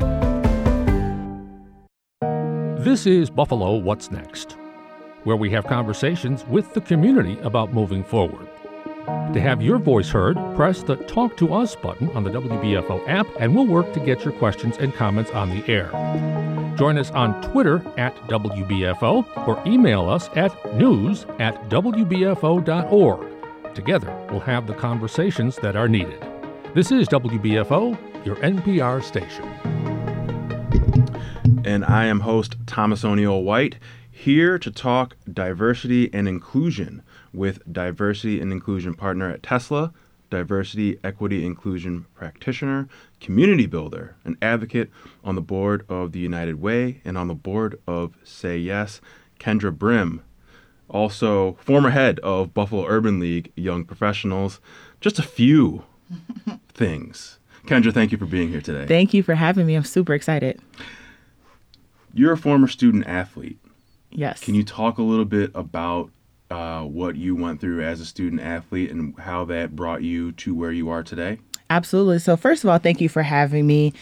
[2.78, 4.52] This is Buffalo What's Next,
[5.24, 8.45] where we have conversations with the community about moving forward.
[9.06, 13.26] To have your voice heard, press the Talk to Us button on the WBFO app,
[13.38, 15.90] and we'll work to get your questions and comments on the air.
[16.76, 23.74] Join us on Twitter at WBFO or email us at news at WBFO.org.
[23.74, 26.24] Together, we'll have the conversations that are needed.
[26.74, 29.44] This is WBFO, your NPR station.
[31.64, 33.76] And I am host Thomas O'Neil White,
[34.10, 39.92] here to talk diversity and inclusion with diversity and inclusion partner at Tesla,
[40.30, 42.88] diversity, equity, inclusion practitioner,
[43.20, 44.90] community builder, an advocate
[45.24, 49.00] on the board of the United Way and on the board of Say Yes,
[49.38, 50.22] Kendra Brim.
[50.88, 54.60] Also, former head of Buffalo Urban League Young Professionals.
[55.00, 55.84] Just a few
[56.68, 57.38] things.
[57.66, 58.86] Kendra, thank you for being here today.
[58.86, 59.74] Thank you for having me.
[59.74, 60.60] I'm super excited.
[62.14, 63.58] You're a former student athlete.
[64.10, 64.40] Yes.
[64.40, 66.10] Can you talk a little bit about
[66.50, 70.54] uh, what you went through as a student athlete and how that brought you to
[70.54, 71.38] where you are today?
[71.68, 72.20] Absolutely.
[72.20, 73.92] So, first of all, thank you for having me.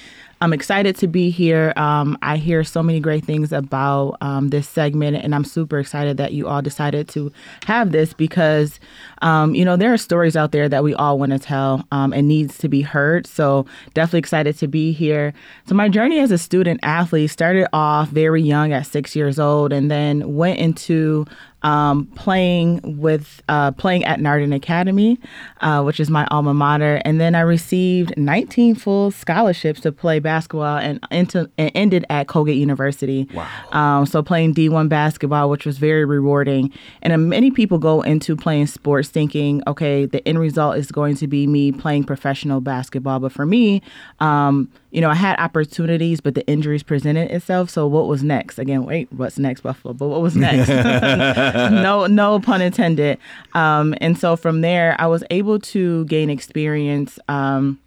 [0.41, 1.73] I'm excited to be here.
[1.77, 6.19] Um, I hear so many great things about um, this segment, and I'm super excited
[6.19, 7.33] that you all decided to
[7.65, 8.79] have this because,
[9.25, 12.13] um, you know, there are stories out there that we all want to tell um,
[12.13, 13.27] and needs to be heard.
[13.27, 15.33] So, definitely excited to be here.
[15.67, 19.73] So, my journey as a student athlete started off very young at six years old,
[19.73, 21.25] and then went into
[21.65, 25.19] um, playing with uh, playing at Nardin Academy,
[25.63, 30.19] uh, which is my alma mater, and then I received 19 full scholarships to play
[30.19, 33.27] basketball and, into, and ended at Colgate University.
[33.33, 33.49] Wow!
[33.73, 36.71] Um, so playing D1 basketball, which was very rewarding.
[37.01, 41.15] And uh, many people go into playing sports thinking, okay, the end result is going
[41.17, 43.81] to be me playing professional basketball, but for me.
[44.21, 47.71] Um, you know, I had opportunities, but the injuries presented itself.
[47.71, 48.59] So what was next?
[48.59, 49.95] Again, wait, what's next, Buffalo?
[49.95, 50.69] But what was next?
[50.69, 53.19] no, no pun intended.
[53.55, 57.19] Um, and so from there, I was able to gain experience.
[57.29, 57.81] Um,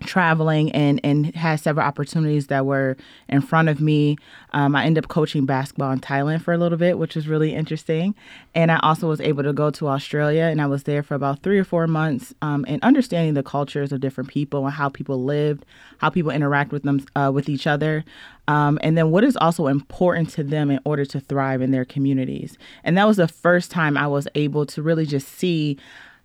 [0.00, 2.96] traveling and and had several opportunities that were
[3.28, 4.16] in front of me.
[4.52, 7.54] Um, I ended up coaching basketball in Thailand for a little bit, which was really
[7.54, 8.14] interesting.
[8.54, 11.42] And I also was able to go to Australia, and I was there for about
[11.42, 15.22] three or four months, um, and understanding the cultures of different people and how people
[15.22, 15.64] lived,
[15.98, 18.04] how people interact with them uh, with each other.
[18.46, 21.84] Um, and then what is also important to them in order to thrive in their
[21.84, 22.58] communities.
[22.82, 25.78] And that was the first time I was able to really just see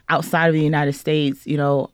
[0.09, 1.91] outside of the United States, you know,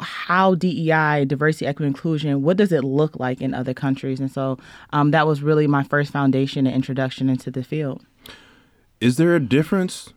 [0.00, 4.20] how DEI, diversity, equity, inclusion, what does it look like in other countries?
[4.20, 4.58] And so
[4.90, 8.04] um, that was really my first foundation and introduction into the field.
[9.00, 10.12] Is there a difference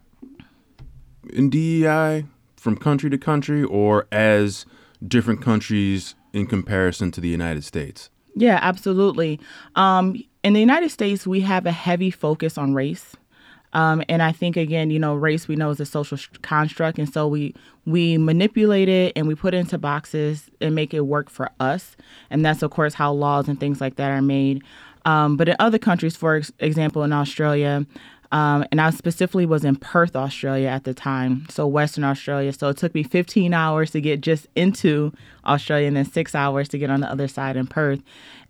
[1.32, 4.65] in DEI from country to country or as
[5.06, 8.10] different countries in comparison to the United States?
[8.36, 9.39] Yeah, absolutely.
[9.76, 13.15] Um, in the United States, we have a heavy focus on race.
[13.73, 17.12] Um, and I think again, you know, race we know is a social construct, and
[17.12, 17.53] so we
[17.86, 21.95] we manipulate it and we put it into boxes and make it work for us,
[22.29, 24.63] and that's of course how laws and things like that are made.
[25.05, 27.86] Um, but in other countries, for ex- example, in Australia,
[28.32, 32.54] um, and I specifically was in Perth, Australia at the time, so Western Australia.
[32.54, 35.12] So it took me 15 hours to get just into
[35.46, 38.02] Australia, and then six hours to get on the other side in Perth.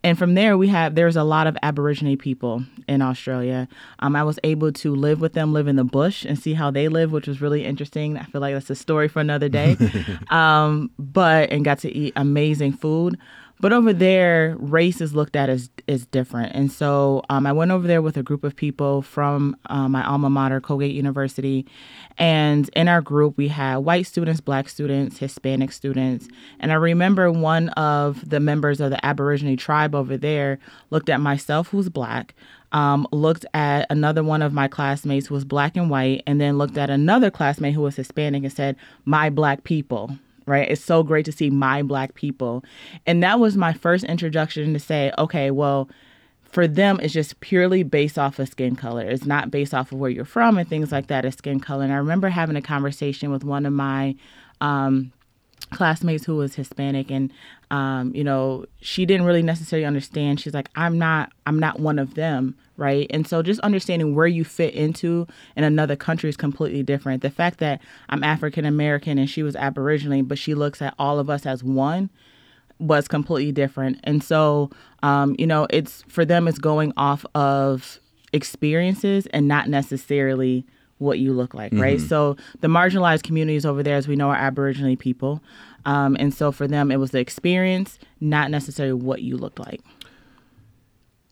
[0.04, 3.68] And from there, we have there's a lot of Aborigine people in Australia.
[4.00, 6.72] Um, I was able to live with them, live in the bush, and see how
[6.72, 8.18] they live, which was really interesting.
[8.18, 9.78] I feel like that's a story for another day.
[10.30, 13.18] um, but and got to eat amazing food.
[13.62, 17.72] But over there, race is looked at as is different, and so um, I went
[17.72, 21.66] over there with a group of people from uh, my alma mater, Colgate University,
[22.18, 26.30] and in our group we had white students, black students, Hispanic students,
[26.62, 30.58] and I remember one of the members of the Aborigine tribe over there
[30.90, 32.36] looked at myself, who's black,
[32.72, 36.58] um, looked at another one of my classmates who was black and white, and then
[36.58, 40.18] looked at another classmate who was Hispanic and said, "My black people."
[40.50, 40.70] Right?
[40.70, 42.64] It's so great to see my black people.
[43.06, 45.90] And that was my first introduction to say, okay, well,
[46.44, 49.04] for them, it's just purely based off of skin color.
[49.04, 51.24] It's not based off of where you're from and things like that.
[51.24, 51.84] It's skin color.
[51.84, 54.16] And I remember having a conversation with one of my
[54.60, 55.12] um,
[55.72, 57.32] classmates who was Hispanic, and
[57.72, 60.40] um, you know, she didn't really necessarily understand.
[60.40, 63.08] She's like, I'm not, I'm not one of them, right?
[63.12, 67.22] And so just understanding where you fit into in another country is completely different.
[67.22, 71.20] The fact that I'm African American and she was Aboriginal, but she looks at all
[71.20, 72.10] of us as one
[72.80, 74.00] was completely different.
[74.04, 74.72] And so,
[75.04, 78.00] um, you know, it's for them, it's going off of
[78.32, 80.66] experiences and not necessarily
[81.00, 81.82] what you look like, mm-hmm.
[81.82, 82.00] right?
[82.00, 85.42] So the marginalized communities over there, as we know, are Aboriginal people.
[85.86, 89.82] Um, and so for them, it was the experience, not necessarily what you looked like.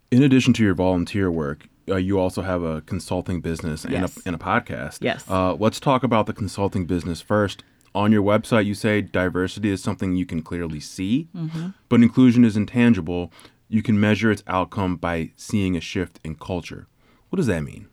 [0.09, 4.17] In addition to your volunteer work, uh, you also have a consulting business and, yes.
[4.17, 4.99] a, and a podcast.
[5.01, 5.23] Yes.
[5.29, 7.63] Uh, let's talk about the consulting business first
[7.97, 11.69] on your website, you say diversity is something you can clearly see, mm-hmm.
[11.89, 13.31] but inclusion is intangible.
[13.69, 16.87] You can measure its outcome by seeing a shift in culture.
[17.29, 17.87] What does that mean?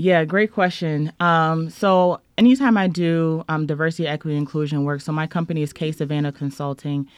[0.00, 1.12] Yeah, great question.
[1.18, 5.90] Um, so anytime I do um, diversity, equity, inclusion work, so my company is K
[5.90, 7.08] Savannah Consulting,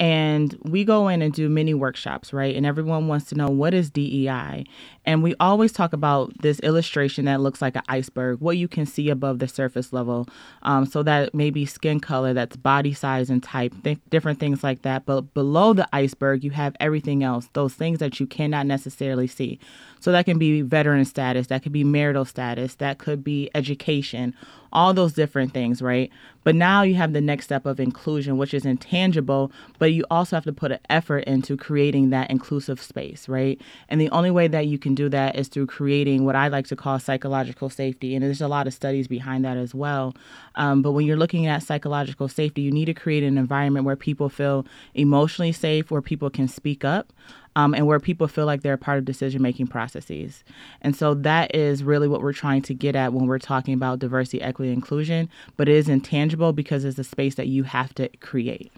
[0.00, 2.54] and we go in and do many workshops, right?
[2.54, 4.64] And everyone wants to know what is DEI,
[5.04, 8.86] and we always talk about this illustration that looks like an iceberg, what you can
[8.86, 10.28] see above the surface level.
[10.62, 14.62] Um, so that may be skin color, that's body size and type, th- different things
[14.62, 15.04] like that.
[15.04, 19.58] But below the iceberg, you have everything else, those things that you cannot necessarily see.
[20.00, 24.36] So that can be veteran status, that could be marital status, that could be education
[24.72, 26.10] all those different things, right?
[26.48, 30.34] But now you have the next step of inclusion, which is intangible, but you also
[30.34, 33.60] have to put an effort into creating that inclusive space, right?
[33.90, 36.66] And the only way that you can do that is through creating what I like
[36.68, 38.14] to call psychological safety.
[38.14, 40.14] And there's a lot of studies behind that as well.
[40.54, 43.94] Um, but when you're looking at psychological safety, you need to create an environment where
[43.94, 47.12] people feel emotionally safe, where people can speak up
[47.58, 50.44] um, and where people feel like they're part of decision making processes.
[50.80, 53.98] And so that is really what we're trying to get at when we're talking about
[53.98, 58.08] diversity, equity, inclusion, but it is intangible because it's a space that you have to
[58.18, 58.72] create.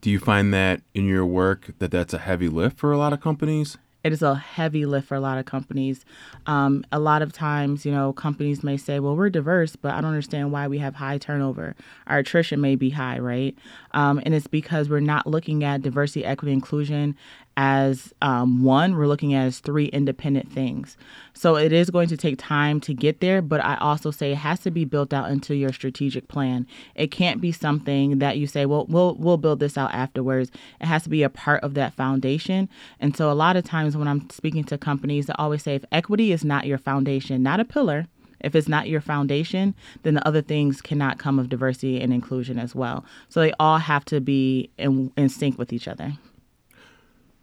[0.00, 3.12] Do you find that in your work that that's a heavy lift for a lot
[3.12, 3.78] of companies?
[4.04, 6.04] it is a heavy lift for a lot of companies.
[6.46, 10.00] Um, a lot of times, you know, companies may say, well, we're diverse, but I
[10.00, 11.74] don't understand why we have high turnover.
[12.06, 13.56] Our attrition may be high, right?
[13.92, 17.16] Um, and it's because we're not looking at diversity, equity, inclusion
[17.60, 20.96] as um, one, we're looking at as three independent things.
[21.34, 24.36] So it is going to take time to get there, but I also say it
[24.38, 26.68] has to be built out into your strategic plan.
[26.94, 30.52] It can't be something that you say, well, we'll we'll build this out afterwards.
[30.80, 32.68] It has to be a part of that foundation.
[33.00, 35.84] And so a lot of times when I'm speaking to companies, I always say if
[35.90, 38.06] equity is not your foundation, not a pillar,
[38.38, 42.56] if it's not your foundation, then the other things cannot come of diversity and inclusion
[42.56, 43.04] as well.
[43.28, 46.12] So they all have to be in, in sync with each other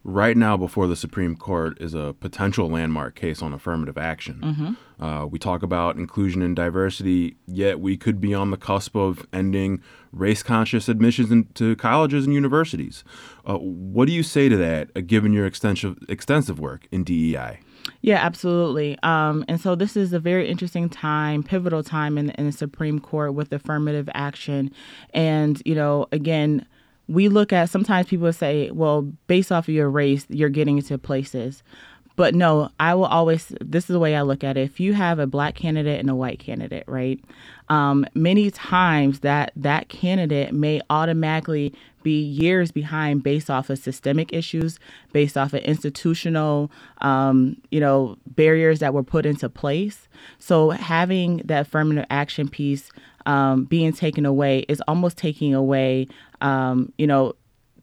[0.06, 4.40] right now before the Supreme Court is a potential landmark case on affirmative action.
[4.40, 5.04] Mm-hmm.
[5.04, 9.26] Uh, we talk about inclusion and diversity, yet we could be on the cusp of
[9.32, 9.82] ending
[10.12, 13.02] race conscious admissions into colleges and universities.
[13.44, 17.58] Uh, what do you say to that, uh, given your extensive, extensive work in DEI?
[18.00, 18.96] Yeah, absolutely.
[19.02, 23.00] Um, and so this is a very interesting time, pivotal time in, in the Supreme
[23.00, 24.70] Court with affirmative action.
[25.12, 26.64] And, you know, again,
[27.08, 30.98] we look at sometimes people say, well, based off of your race, you're getting into
[30.98, 31.62] places.
[32.16, 34.62] But no, I will always, this is the way I look at it.
[34.62, 37.22] If you have a black candidate and a white candidate, right?
[37.68, 44.32] Um, many times that that candidate may automatically be years behind based off of systemic
[44.32, 44.78] issues,
[45.12, 46.70] based off of institutional,
[47.02, 50.08] um, you know, barriers that were put into place.
[50.38, 52.90] So having that affirmative action piece
[53.26, 56.06] um, being taken away is almost taking away,
[56.40, 57.34] um, you know,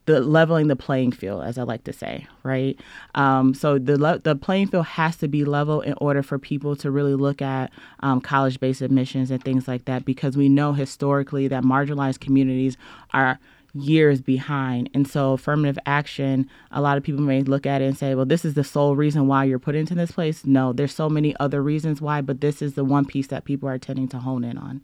[0.06, 2.78] the leveling the playing field, as I like to say, right?
[3.14, 6.76] Um, so the le- the playing field has to be level in order for people
[6.76, 10.74] to really look at um, college based admissions and things like that, because we know
[10.74, 12.76] historically that marginalized communities
[13.14, 13.38] are
[13.72, 14.90] years behind.
[14.94, 18.26] And so affirmative action, a lot of people may look at it and say, well,
[18.26, 20.44] this is the sole reason why you're put into this place.
[20.44, 23.68] No, there's so many other reasons why, but this is the one piece that people
[23.68, 24.82] are tending to hone in on.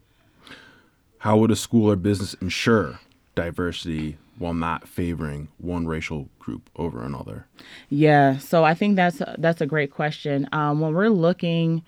[1.18, 2.98] How would a school or business ensure
[3.34, 7.46] diversity while not favoring one racial group over another?
[7.88, 10.48] Yeah, so I think that's that's a great question.
[10.52, 11.82] Um, when we're looking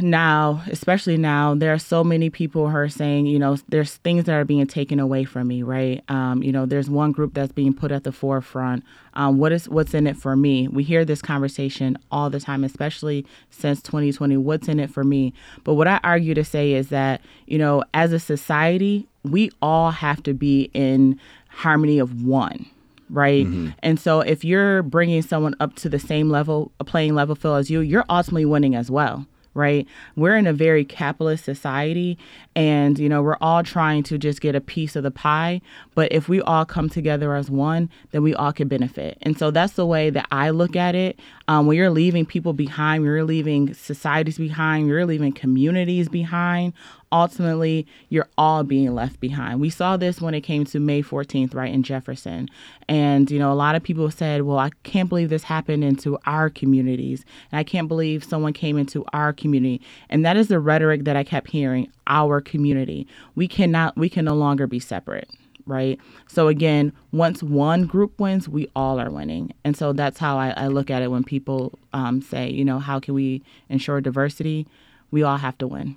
[0.00, 4.24] now, especially now, there are so many people who are saying, you know, there's things
[4.24, 6.02] that are being taken away from me, right?
[6.08, 8.84] Um, you know, there's one group that's being put at the forefront.
[9.14, 10.68] Um, what is what's in it for me?
[10.68, 14.36] We hear this conversation all the time, especially since 2020.
[14.36, 15.32] What's in it for me?
[15.64, 19.90] But what I argue to say is that, you know, as a society, we all
[19.90, 21.18] have to be in
[21.48, 22.66] harmony of one
[23.08, 23.46] right?
[23.46, 23.68] Mm-hmm.
[23.84, 27.58] And so if you're bringing someone up to the same level, a playing level field
[27.58, 29.88] as you, you're ultimately winning as well right?
[30.16, 32.18] We're in a very capitalist society
[32.54, 35.62] and, you know, we're all trying to just get a piece of the pie.
[35.94, 39.16] But if we all come together as one, then we all can benefit.
[39.22, 41.18] And so that's the way that I look at it.
[41.48, 46.74] Um, when you're leaving people behind, you're leaving societies behind, you're leaving communities behind,
[47.12, 49.60] ultimately you're all being left behind.
[49.60, 52.48] We saw this when it came to May 14th, right, in Jefferson.
[52.88, 56.18] And, you know, a lot of people said, well, I can't believe this happened into
[56.26, 57.24] our communities.
[57.52, 59.80] And I can't believe someone came into our community.
[60.08, 63.06] And that is the rhetoric that I kept hearing our community.
[63.34, 65.28] We cannot, we can no longer be separate
[65.66, 65.98] right?
[66.28, 70.50] So again, once one group wins, we all are winning, and so that's how I,
[70.50, 74.66] I look at it when people um, say, you know, how can we ensure diversity?
[75.10, 75.96] We all have to win.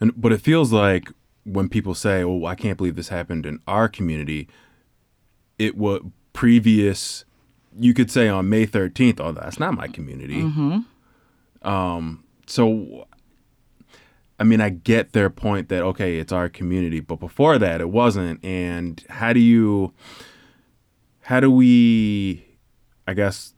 [0.00, 1.10] And but it feels like
[1.44, 4.48] when people say, "Oh, I can't believe this happened in our community,"
[5.58, 7.24] it was previous.
[7.78, 11.68] You could say on May thirteenth, "Oh, that's not my community." Mm-hmm.
[11.68, 13.06] Um, so,
[14.38, 17.90] I mean, I get their point that okay, it's our community, but before that, it
[17.90, 18.44] wasn't.
[18.44, 19.92] And how do you,
[21.22, 22.44] how do we,
[23.06, 23.54] I guess,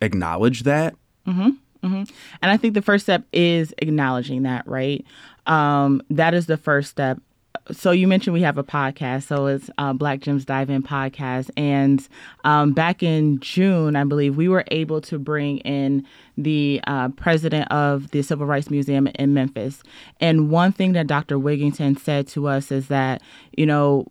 [0.00, 0.94] acknowledge that?
[1.26, 1.50] Mm-hmm.
[1.84, 2.14] Mm-hmm.
[2.40, 5.04] And I think the first step is acknowledging that, right?
[5.46, 7.20] Um, that is the first step.
[7.72, 11.48] So you mentioned we have a podcast, so it's uh, Black Gems Dive In podcast,
[11.56, 12.06] and
[12.44, 17.70] um, back in June, I believe we were able to bring in the uh, president
[17.70, 19.82] of the Civil Rights Museum in Memphis.
[20.20, 21.38] And one thing that Dr.
[21.38, 23.22] Wigginton said to us is that
[23.56, 24.08] you know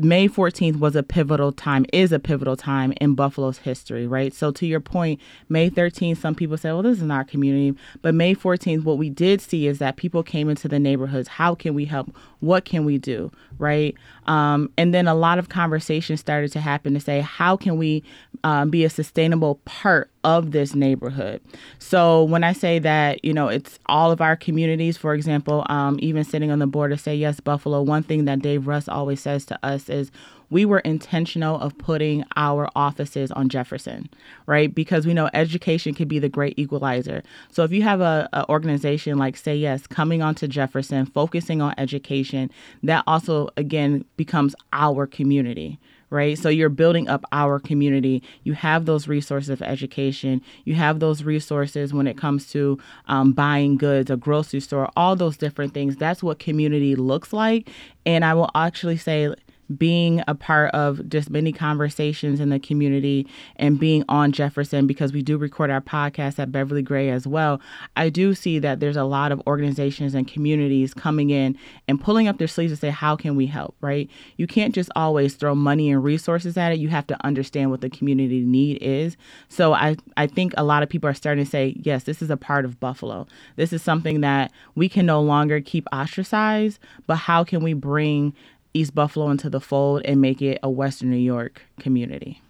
[0.00, 4.32] May 14th was a pivotal time, is a pivotal time in Buffalo's history, right?
[4.32, 7.76] So, to your point, May 13th, some people say, well, this is not our community.
[8.00, 11.26] But May 14th, what we did see is that people came into the neighborhoods.
[11.26, 12.14] How can we help?
[12.38, 13.96] What can we do, right?
[14.26, 18.04] Um, and then a lot of conversations started to happen to say, how can we
[18.44, 21.40] um, be a sustainable part of this neighborhood.
[21.78, 25.98] So when I say that, you know, it's all of our communities, for example, um,
[26.00, 29.20] even sitting on the board to say yes, Buffalo, one thing that Dave Rust always
[29.20, 30.10] says to us is
[30.50, 34.08] we were intentional of putting our offices on Jefferson,
[34.46, 34.74] right?
[34.74, 37.22] Because we know education can be the great equalizer.
[37.50, 41.74] So if you have a, a, organization like Say Yes coming onto Jefferson, focusing on
[41.76, 42.50] education,
[42.82, 45.78] that also again becomes our community,
[46.10, 46.38] right?
[46.38, 48.22] So you're building up our community.
[48.44, 50.42] You have those resources of education.
[50.64, 55.16] You have those resources when it comes to um, buying goods, a grocery store, all
[55.16, 55.96] those different things.
[55.96, 57.68] That's what community looks like.
[58.06, 59.34] And I will actually say,
[59.76, 65.12] being a part of just many conversations in the community and being on Jefferson because
[65.12, 67.60] we do record our podcast at Beverly Gray as well.
[67.96, 72.28] I do see that there's a lot of organizations and communities coming in and pulling
[72.28, 74.08] up their sleeves to say, how can we help, right?
[74.36, 76.78] You can't just always throw money and resources at it.
[76.78, 79.16] You have to understand what the community need is.
[79.48, 82.30] So I, I think a lot of people are starting to say, yes, this is
[82.30, 83.26] a part of Buffalo.
[83.56, 88.34] This is something that we can no longer keep ostracized, but how can we bring
[88.78, 92.40] East Buffalo into the fold and make it a Western New York community.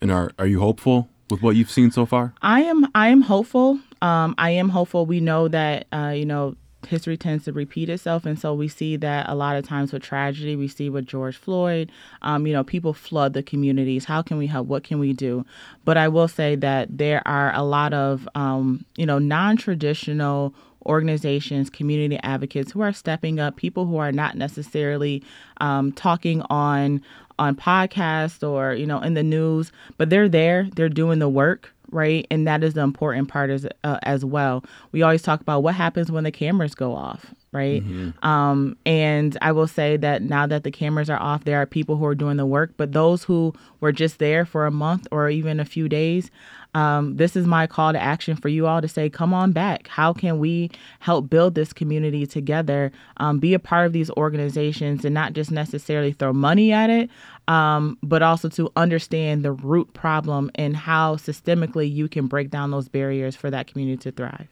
[0.00, 2.34] And are are you hopeful with what you've seen so far?
[2.40, 2.86] I am.
[2.94, 3.80] I am hopeful.
[4.00, 5.06] Um, I am hopeful.
[5.06, 6.56] We know that uh, you know
[6.86, 10.02] history tends to repeat itself, and so we see that a lot of times with
[10.02, 11.90] tragedy, we see with George Floyd.
[12.22, 14.04] Um, you know, people flood the communities.
[14.04, 14.66] How can we help?
[14.66, 15.44] What can we do?
[15.84, 20.54] But I will say that there are a lot of um, you know non-traditional
[20.86, 25.22] organizations, community advocates who are stepping up, people who are not necessarily
[25.60, 27.02] um, talking on
[27.38, 31.72] on podcasts or you know in the news, but they're there, they're doing the work
[31.90, 32.26] right?
[32.30, 34.64] And that is the important part as uh, as well.
[34.92, 37.82] We always talk about what happens when the cameras go off, right?
[37.82, 38.26] Mm-hmm.
[38.26, 41.96] Um, and I will say that now that the cameras are off, there are people
[41.96, 45.30] who are doing the work, but those who were just there for a month or
[45.30, 46.30] even a few days,
[46.74, 49.88] um, this is my call to action for you all to say, come on back.
[49.88, 50.70] How can we
[51.00, 52.92] help build this community together?
[53.16, 57.08] Um, be a part of these organizations and not just necessarily throw money at it,
[57.48, 62.70] um, but also to understand the root problem and how systemically you can break down
[62.70, 64.46] those barriers for that community to thrive.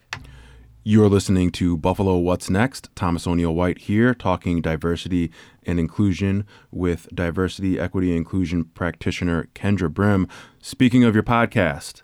[0.83, 2.89] You're listening to Buffalo What's Next.
[2.95, 5.31] Thomas O'Neil White here, talking diversity
[5.65, 10.27] and inclusion with diversity, equity, inclusion practitioner Kendra Brim.
[10.61, 12.01] Speaking of your podcast,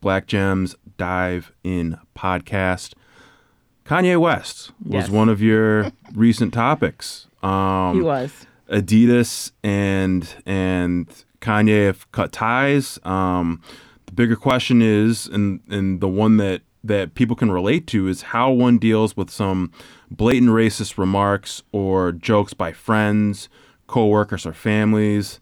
[0.00, 2.94] Black Gems Dive In podcast.
[3.84, 5.10] Kanye West was yes.
[5.10, 7.26] one of your recent topics.
[7.42, 8.46] Um, he was.
[8.74, 11.08] Adidas and and
[11.40, 12.98] Kanye have cut ties.
[13.04, 13.62] Um,
[14.06, 18.22] the bigger question is, and and the one that that people can relate to is
[18.22, 19.72] how one deals with some
[20.10, 23.48] blatant racist remarks or jokes by friends,
[23.86, 25.40] coworkers, or families.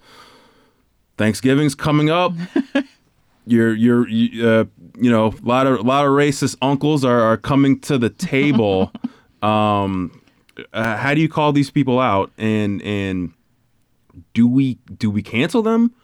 [1.17, 2.33] Thanksgiving's coming up.
[3.47, 4.65] you're you're you, uh,
[4.99, 8.11] you know a lot of a lot of racist uncles are, are coming to the
[8.11, 8.93] table.
[9.43, 10.22] um,
[10.73, 13.33] uh, how do you call these people out and and
[14.35, 15.95] do we do we cancel them?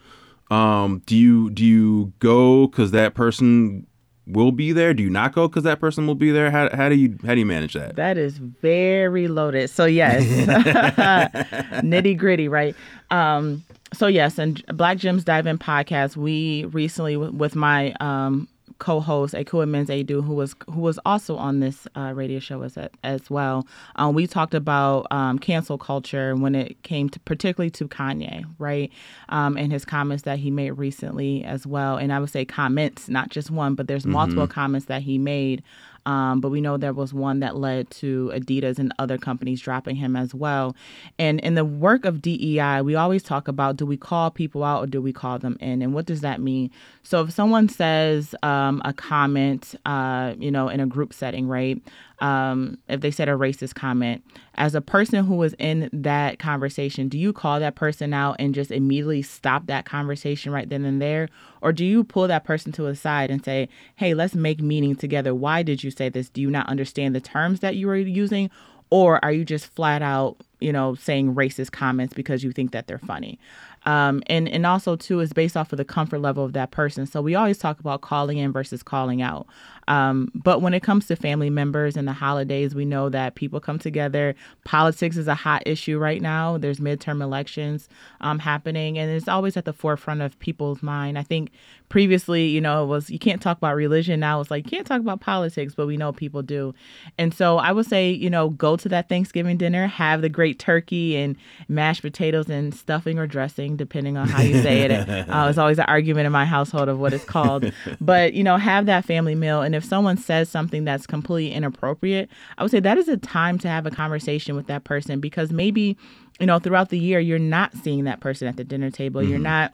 [0.50, 3.86] Um, do you do you go because that person
[4.26, 4.94] will be there?
[4.94, 6.50] Do you not go because that person will be there?
[6.50, 7.96] How, how do you how do you manage that?
[7.96, 9.68] That is very loaded.
[9.70, 10.24] So yes,
[11.82, 12.74] nitty gritty, right?
[13.10, 19.34] Um, so yes, and Black Gems Dive In podcast, we recently with my um, co-host
[19.34, 23.66] Akua Menzedu, who was who was also on this uh, radio show as as well.
[23.96, 28.92] Um, we talked about um, cancel culture when it came to particularly to Kanye, right,
[29.28, 31.96] um, and his comments that he made recently as well.
[31.96, 34.52] And I would say comments, not just one, but there's multiple mm-hmm.
[34.52, 35.62] comments that he made
[36.06, 39.96] um, but we know there was one that led to Adidas and other companies dropping
[39.96, 40.74] him as well.
[41.18, 44.84] And in the work of DEI, we always talk about do we call people out
[44.84, 45.82] or do we call them in?
[45.82, 46.70] And what does that mean?
[47.02, 51.82] So if someone says um, a comment, uh, you know, in a group setting, right?
[52.20, 57.08] Um, if they said a racist comment, as a person who was in that conversation,
[57.08, 61.00] do you call that person out and just immediately stop that conversation right then and
[61.00, 61.28] there?
[61.62, 64.96] Or do you pull that person to a side and say, hey, let's make meaning
[64.96, 65.34] together?
[65.34, 66.28] Why did you say this?
[66.28, 68.50] Do you not understand the terms that you were using?
[68.90, 72.86] Or are you just flat out, you know, saying racist comments because you think that
[72.86, 73.38] they're funny?
[73.84, 77.06] Um, and and also too is based off of the comfort level of that person.
[77.06, 79.46] So we always talk about calling in versus calling out.
[79.88, 83.58] Um, but when it comes to family members and the holidays, we know that people
[83.58, 84.36] come together.
[84.64, 86.58] Politics is a hot issue right now.
[86.58, 87.88] There's midterm elections
[88.20, 91.18] um, happening, and it's always at the forefront of people's mind.
[91.18, 91.50] I think
[91.88, 94.20] previously, you know, it was you can't talk about religion.
[94.20, 96.74] Now it's like you can't talk about politics, but we know people do.
[97.16, 100.58] And so I would say, you know, go to that Thanksgiving dinner, have the great
[100.58, 101.36] turkey and
[101.68, 104.90] mashed potatoes and stuffing or dressing, depending on how you say it.
[105.08, 107.72] uh, it's always an argument in my household of what it's called.
[108.00, 109.62] But, you know, have that family meal.
[109.62, 113.58] And if someone says something that's completely inappropriate, I would say that is a time
[113.60, 115.96] to have a conversation with that person because maybe,
[116.38, 119.22] you know, throughout the year, you're not seeing that person at the dinner table.
[119.22, 119.30] Mm-hmm.
[119.30, 119.72] You're not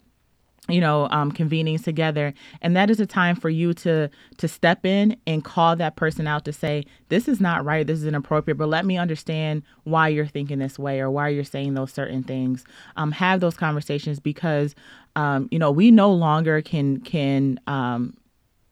[0.68, 2.32] you know um, convening together
[2.62, 6.26] and that is a time for you to to step in and call that person
[6.26, 10.08] out to say this is not right this is inappropriate but let me understand why
[10.08, 12.64] you're thinking this way or why you're saying those certain things
[12.96, 14.74] um, have those conversations because
[15.16, 18.16] um, you know we no longer can can um,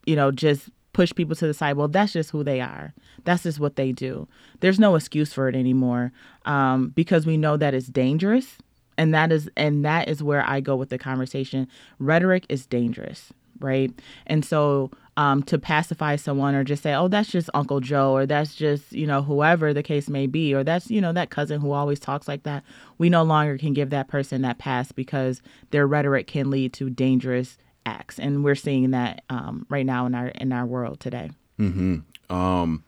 [0.07, 1.77] you know just push people to the side.
[1.77, 2.95] Well, that's just who they are.
[3.25, 4.29] That's just what they do.
[4.61, 6.13] There's no excuse for it anymore
[6.45, 8.59] um, because we know that it's dangerous,
[8.99, 11.69] and that is and that is where I go with the conversation.
[11.99, 13.91] Rhetoric is dangerous, right?
[14.27, 18.27] And so um, to pacify someone or just say, "Oh, that's just Uncle Joe," or
[18.27, 21.61] "That's just you know whoever the case may be," or "That's you know that cousin
[21.61, 22.65] who always talks like that,"
[22.99, 26.91] we no longer can give that person that pass because their rhetoric can lead to
[26.91, 31.31] dangerous acts, and we're seeing that um, right now in our in our world today.
[31.57, 31.99] hmm
[32.31, 32.85] Um,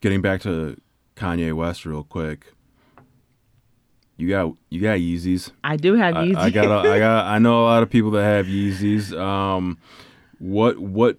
[0.00, 0.76] getting back to
[1.16, 2.52] Kanye West real quick.
[4.16, 5.50] You got you got Yeezys.
[5.64, 6.36] I do have Yeezys.
[6.36, 9.18] I, I got a, I got I know a lot of people that have Yeezys.
[9.18, 9.78] Um,
[10.38, 11.18] what what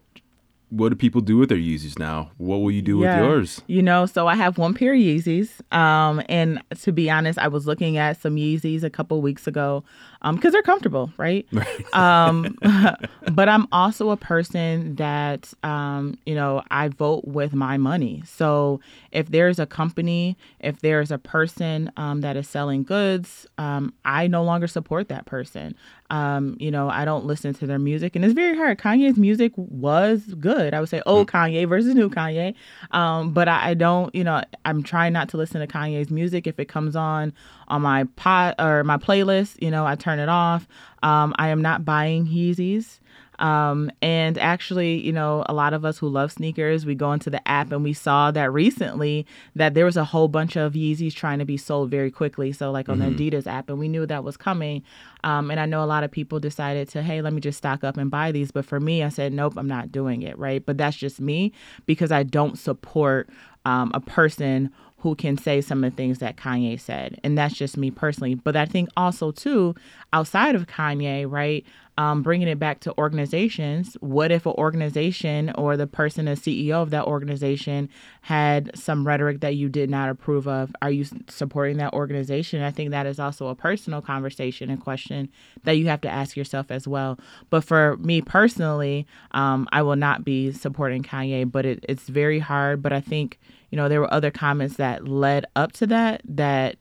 [0.72, 2.32] what do people do with their Yeezys now?
[2.38, 3.20] What will you do yeah.
[3.20, 3.62] with yours?
[3.68, 5.50] You know, so I have one pair of Yeezys.
[5.76, 9.84] Um, and to be honest, I was looking at some Yeezys a couple weeks ago
[10.22, 11.46] because um, they're comfortable, right?
[11.94, 12.58] um,
[13.34, 18.24] but I'm also a person that, um, you know, I vote with my money.
[18.26, 18.80] So
[19.12, 24.28] if there's a company, if there's a person um, that is selling goods, um, I
[24.28, 25.76] no longer support that person.
[26.12, 28.78] Um, you know, I don't listen to their music, and it's very hard.
[28.78, 30.74] Kanye's music was good.
[30.74, 32.54] I would say old Kanye versus new Kanye,
[32.92, 34.14] um, but I, I, don't.
[34.14, 37.32] You know, I'm trying not to listen to Kanye's music if it comes on
[37.70, 39.62] on my pot or my playlist.
[39.62, 40.68] You know, I turn it off.
[41.02, 43.00] Um, I am not buying Yeezys.
[43.42, 47.32] Um, and actually, you know, a lot of us who love sneakers, we go into
[47.32, 49.26] the app and we saw that recently
[49.56, 52.52] that there was a whole bunch of Yeezys trying to be sold very quickly.
[52.52, 53.16] So, like on mm-hmm.
[53.16, 54.84] the Adidas app, and we knew that was coming.
[55.24, 57.84] Um, and I know a lot of people decided to, hey, let me just stock
[57.84, 58.52] up and buy these.
[58.52, 60.38] But for me, I said, nope, I'm not doing it.
[60.38, 60.64] Right.
[60.64, 61.52] But that's just me
[61.88, 63.28] because I don't support
[63.66, 64.72] um, a person
[65.02, 67.20] who can say some of the things that Kanye said.
[67.24, 68.36] And that's just me personally.
[68.36, 69.74] But I think also, too,
[70.14, 71.66] outside of Kanye, right,
[71.98, 76.82] um, bringing it back to organizations, what if an organization or the person, a CEO
[76.84, 77.90] of that organization,
[78.22, 80.72] had some rhetoric that you did not approve of?
[80.84, 82.62] Are you supporting that organization?
[82.62, 85.30] I think that is also a personal conversation and question
[85.64, 87.20] that you have to ask yourself as well.
[87.50, 92.40] But for me personally, um, I will not be supporting Kanye, but it, it's very
[92.40, 92.84] hard.
[92.84, 93.40] But I think,
[93.72, 96.76] you know, there were other comments that led up to that that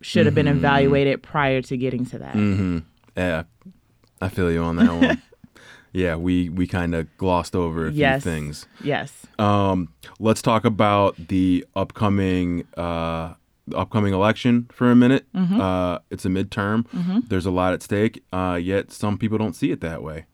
[0.00, 0.56] should have been Mhm.
[0.56, 2.34] evaluated prior to getting to that.
[2.34, 2.78] Mm-hmm.
[3.16, 3.42] Yeah,
[4.20, 5.20] I feel you on that one.
[5.92, 8.22] yeah, we we kind of glossed over a few Yes.
[8.24, 8.66] things.
[8.82, 9.26] Yes.
[9.38, 13.34] Um, let's talk about the upcoming uh,
[13.74, 15.26] upcoming election for a minute.
[15.34, 15.60] Mhm.
[15.60, 16.86] Uh, it's a midterm.
[16.92, 17.28] Mhm.
[17.28, 18.22] There's a lot at stake.
[18.32, 20.24] Uh, yet some people don't see it that way.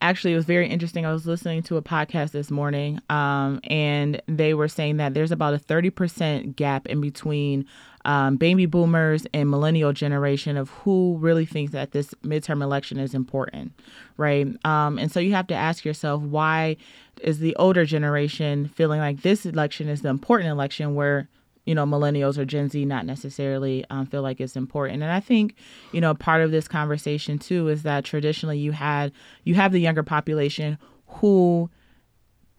[0.00, 1.06] Actually, it was very interesting.
[1.06, 5.32] I was listening to a podcast this morning, um, and they were saying that there's
[5.32, 7.66] about a 30% gap in between
[8.04, 13.14] um, baby boomers and millennial generation of who really thinks that this midterm election is
[13.14, 13.72] important,
[14.16, 14.46] right?
[14.64, 16.76] Um, and so you have to ask yourself, why
[17.22, 21.28] is the older generation feeling like this election is the important election where
[21.64, 25.02] you know, millennials or Gen Z not necessarily um, feel like it's important.
[25.02, 25.56] And I think,
[25.92, 29.12] you know, part of this conversation too is that traditionally you had
[29.44, 31.70] you have the younger population who,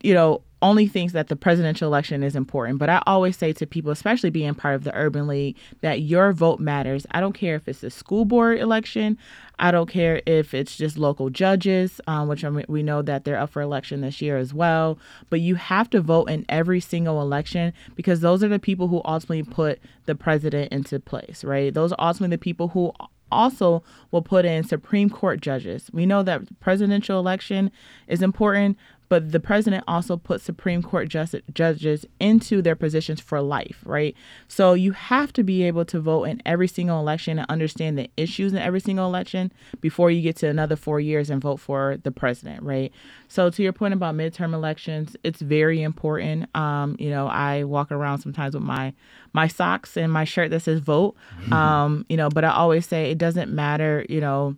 [0.06, 2.78] you know, only thinks that the presidential election is important.
[2.78, 6.32] But I always say to people, especially being part of the Urban League, that your
[6.32, 7.08] vote matters.
[7.12, 9.18] I don't care if it's a school board election.
[9.58, 13.26] I don't care if it's just local judges, um, which I mean, we know that
[13.26, 15.00] they're up for election this year as well.
[15.32, 19.02] But you have to vote in every single election because those are the people who
[19.06, 21.74] ultimately put the president into place, right?
[21.74, 22.94] Those are ultimately the people who
[23.32, 25.90] also will put in Supreme Court judges.
[25.92, 27.72] We know that presidential election
[28.08, 28.78] is important,
[29.10, 34.16] but the president also puts Supreme Court just, judges into their positions for life, right?
[34.48, 38.10] So you have to be able to vote in every single election and understand the
[38.18, 39.52] issues in every single election
[39.82, 42.92] before you get to another four years and vote for the president, right?
[43.28, 46.56] So to your point about midterm elections, it's very important.
[46.56, 48.94] Um, you know, I walk around sometimes with my
[49.34, 51.16] my socks and my shirt that says vote.
[51.52, 54.56] Um, you know, but I always say it doesn't matter, you know,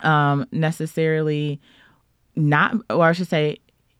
[0.00, 1.60] um, necessarily
[2.36, 3.58] not, or I should say,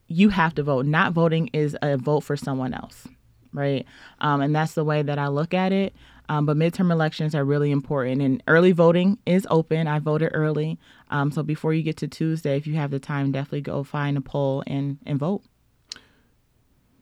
[0.08, 0.86] you have to vote.
[0.86, 3.08] Not voting is a vote for someone else,
[3.52, 3.84] right?
[4.20, 5.94] Um, and that's the way that I look at it.
[6.28, 9.86] Um, but midterm elections are really important, and early voting is open.
[9.86, 10.76] I voted early,
[11.10, 14.16] um, so before you get to Tuesday, if you have the time, definitely go find
[14.16, 15.42] a poll and and vote.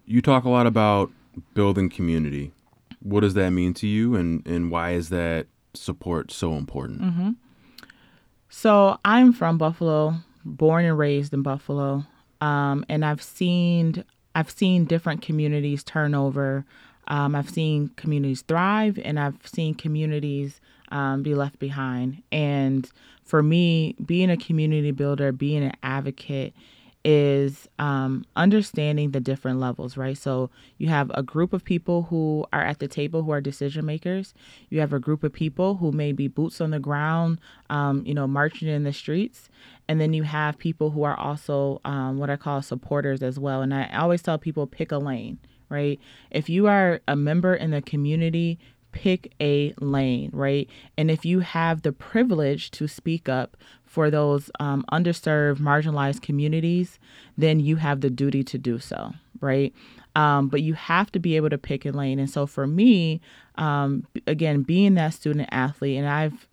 [0.05, 1.11] You talk a lot about
[1.55, 2.53] building community.
[3.01, 7.01] What does that mean to you, and and why is that support so important?
[7.01, 7.30] hmm
[8.51, 12.05] So I'm from Buffalo, born and raised in Buffalo,
[12.40, 16.64] um, and I've seen I've seen different communities turn over.
[17.07, 22.22] Um, I've seen communities thrive, and I've seen communities um, be left behind.
[22.32, 22.90] And
[23.24, 26.55] for me, being a community builder, being an advocate,
[27.05, 30.16] is um, understanding the different levels, right?
[30.16, 33.84] So you have a group of people who are at the table who are decision
[33.84, 34.32] makers.
[34.70, 38.14] You have a group of people who may be boots on the ground, um, you
[38.14, 39.50] know, marching in the streets.
[39.86, 43.61] And then you have people who are also um, what I call supporters as well.
[43.61, 45.38] And I always tell people pick a lane,
[45.68, 46.00] right?
[46.30, 48.59] If you are a member in the community,
[48.92, 50.70] pick a lane, right?
[50.96, 53.57] And if you have the privilege to speak up
[53.95, 56.99] for those um, underserved, marginalized communities,
[57.38, 59.72] then you have the duty to do so, right?
[60.16, 62.18] Um, but you have to be able to pick a lane.
[62.18, 63.20] And so for me,
[63.55, 66.49] um, again, being that student athlete, and I've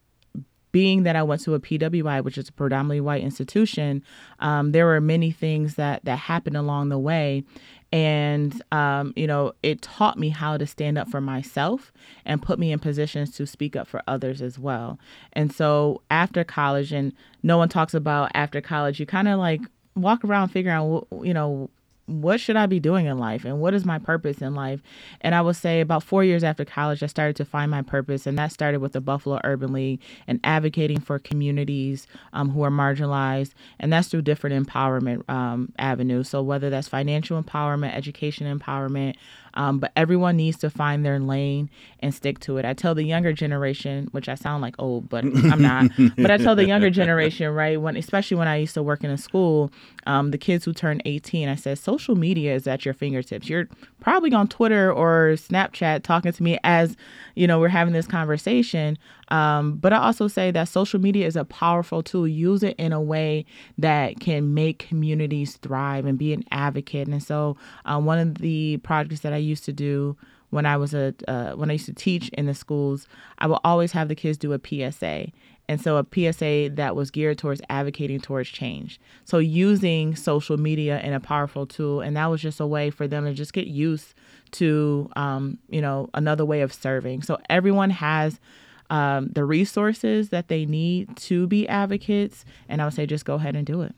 [0.72, 4.04] being that I went to a PWI, which is a predominantly white institution,
[4.40, 7.44] um, there were many things that that happened along the way,
[7.92, 11.92] and um, you know, it taught me how to stand up for myself
[12.26, 14.98] and put me in positions to speak up for others as well.
[15.34, 17.14] And so after college, and
[17.44, 19.62] no one talks about after college, you kind of like
[19.96, 21.70] walk around figuring out, you know,
[22.12, 24.82] what should I be doing in life and what is my purpose in life?
[25.22, 28.28] And I will say about four years after college, I started to find my purpose,
[28.28, 32.72] and that started with the Buffalo Urban League and advocating for communities um, who are
[32.72, 36.30] marginalized, and that's through different empowerment um, avenues.
[36.30, 39.16] So whether that's financial empowerment, education empowerment,
[39.54, 42.66] um, but everyone needs to find their lane and stick to it.
[42.66, 45.92] I tell the younger generation, which I sound like old, but I'm not.
[46.18, 49.12] but I tell the younger generation, right, when especially when I used to work in
[49.12, 49.72] a school,
[50.06, 53.50] um, the kids who turn 18, I said, social media is at your fingertips.
[53.50, 53.68] You're
[54.00, 56.96] probably on Twitter or Snapchat talking to me as,
[57.36, 58.98] you know, we're having this conversation.
[59.32, 62.28] Um, but I also say that social media is a powerful tool.
[62.28, 63.46] Use it in a way
[63.78, 67.08] that can make communities thrive and be an advocate.
[67.08, 67.56] And so,
[67.86, 70.18] um, one of the projects that I used to do
[70.50, 73.08] when I was a uh, when I used to teach in the schools,
[73.40, 75.32] I would always have the kids do a PSA.
[75.70, 79.00] And so a PSA that was geared towards advocating towards change.
[79.24, 83.08] So using social media in a powerful tool, and that was just a way for
[83.08, 84.14] them to just get used
[84.52, 87.22] to, um, you know, another way of serving.
[87.22, 88.42] So everyone has
[88.92, 93.36] um, the resources that they need to be advocates, and I would say just go
[93.36, 93.96] ahead and do it.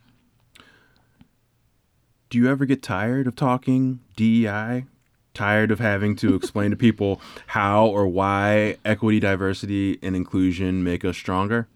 [2.30, 4.86] Do you ever get tired of talking DEI
[5.34, 11.04] tired of having to explain to people how or why equity, diversity, and inclusion make
[11.04, 11.68] us stronger?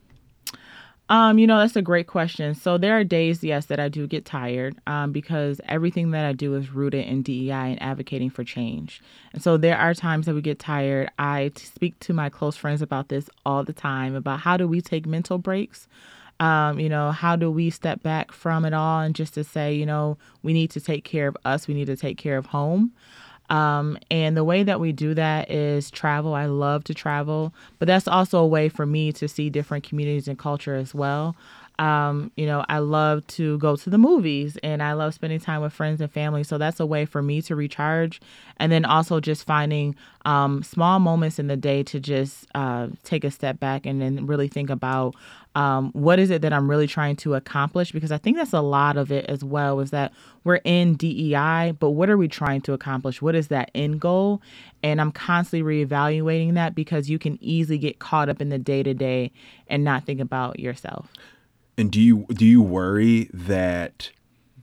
[1.10, 2.54] Um, you know, that's a great question.
[2.54, 6.34] So there are days, yes, that I do get tired um, because everything that I
[6.34, 9.02] do is rooted in DEI and advocating for change.
[9.32, 11.10] And so there are times that we get tired.
[11.18, 14.82] I speak to my close friends about this all the time about how do we
[14.82, 15.88] take mental breaks.
[16.40, 19.74] Um, you know, how do we step back from it all and just to say,
[19.74, 22.48] you know, we need to take care of us, we need to take care of
[22.48, 22.92] home.
[23.50, 26.34] Um, and the way that we do that is travel.
[26.34, 30.28] I love to travel, but that's also a way for me to see different communities
[30.28, 31.36] and culture as well.
[31.80, 35.62] Um, you know, I love to go to the movies and I love spending time
[35.62, 36.44] with friends and family.
[36.44, 38.20] So that's a way for me to recharge.
[38.58, 39.96] And then also just finding
[40.26, 44.26] um, small moments in the day to just uh, take a step back and then
[44.26, 45.16] really think about
[45.58, 47.92] um, what is it that I'm really trying to accomplish?
[47.92, 51.74] Because I think that's a lot of it as well, is that we're in DEI,
[51.80, 53.24] but what are we trying to accomplish?
[53.24, 54.40] What is that end goal?
[54.84, 58.84] And I'm constantly reevaluating that because you can easily get caught up in the day
[58.84, 59.32] to day
[59.68, 61.12] and not think about yourself.
[61.76, 64.12] And do you do you worry that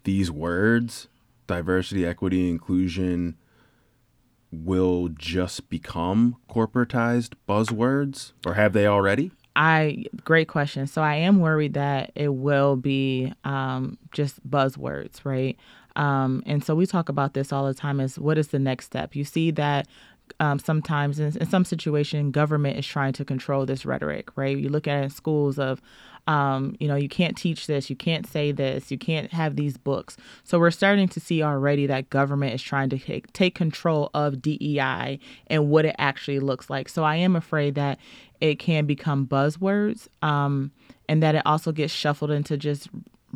[0.05, 1.09] these words,
[1.49, 3.37] diversity, equity, inclusion,
[4.53, 9.33] will just become corporatized buzzwords, or have they already?
[9.57, 10.87] I great question.
[10.87, 15.57] So I am worried that it will be um, just buzzwords, right?
[15.97, 18.01] Um, and so we talk about this all the time.
[18.01, 19.15] Is what is the next step?
[19.15, 19.87] You see that
[20.41, 24.57] um, sometimes in, in, some situation, government is trying to control this rhetoric, right?
[24.57, 25.81] You look at schools of,
[26.27, 29.77] um, you know, you can't teach this, you can't say this, you can't have these
[29.77, 30.17] books.
[30.43, 34.41] So we're starting to see already that government is trying to take, take control of
[34.41, 35.19] DEI
[35.49, 36.89] and what it actually looks like.
[36.89, 37.99] So I am afraid that
[38.41, 40.73] it can become buzzwords um,
[41.09, 42.89] and that it also gets shuffled into just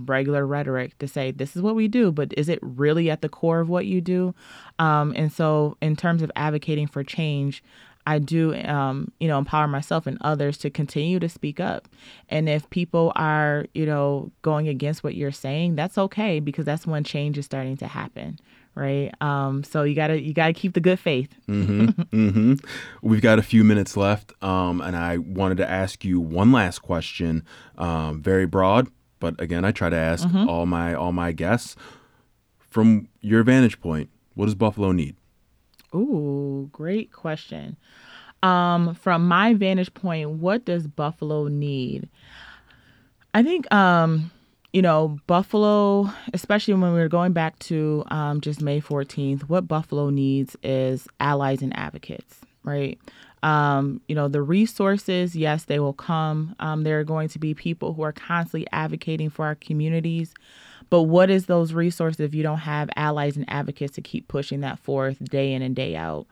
[0.07, 3.29] regular rhetoric to say this is what we do but is it really at the
[3.29, 4.35] core of what you do
[4.79, 7.63] um, and so in terms of advocating for change
[8.09, 11.89] I do, um, you know, empower myself and others to continue to speak up.
[12.31, 16.87] And if people are, you know, going against what you're saying, that's okay because that's
[16.87, 18.41] when change is starting to happen,
[18.75, 19.11] right?
[19.21, 21.29] Um, so you gotta you gotta keep the good faith.
[21.47, 22.55] mm-hmm, mm-hmm.
[23.03, 26.79] We've got a few minutes left, um, and I wanted to ask you one last
[26.79, 27.45] question,
[27.77, 28.89] um, very broad,
[29.19, 30.49] but again, I try to ask mm-hmm.
[30.49, 31.77] all my all my guests
[32.59, 34.11] from your vantage point.
[34.35, 35.17] What does Buffalo need?
[35.95, 37.77] Ooh, great question.
[38.43, 42.09] Um, from my vantage point, what does Buffalo need?
[43.35, 44.31] I think, um,
[44.73, 49.67] you know, Buffalo, especially when we are going back to um, just May 14th, what
[49.67, 52.99] Buffalo needs is allies and advocates, right?
[53.43, 56.55] Um, you know, the resources, yes, they will come.
[56.61, 60.35] Um, there are going to be people who are constantly advocating for our communities.
[60.91, 64.61] But what is those resources if you don't have allies and advocates to keep pushing
[64.61, 66.27] that forth day in and day out?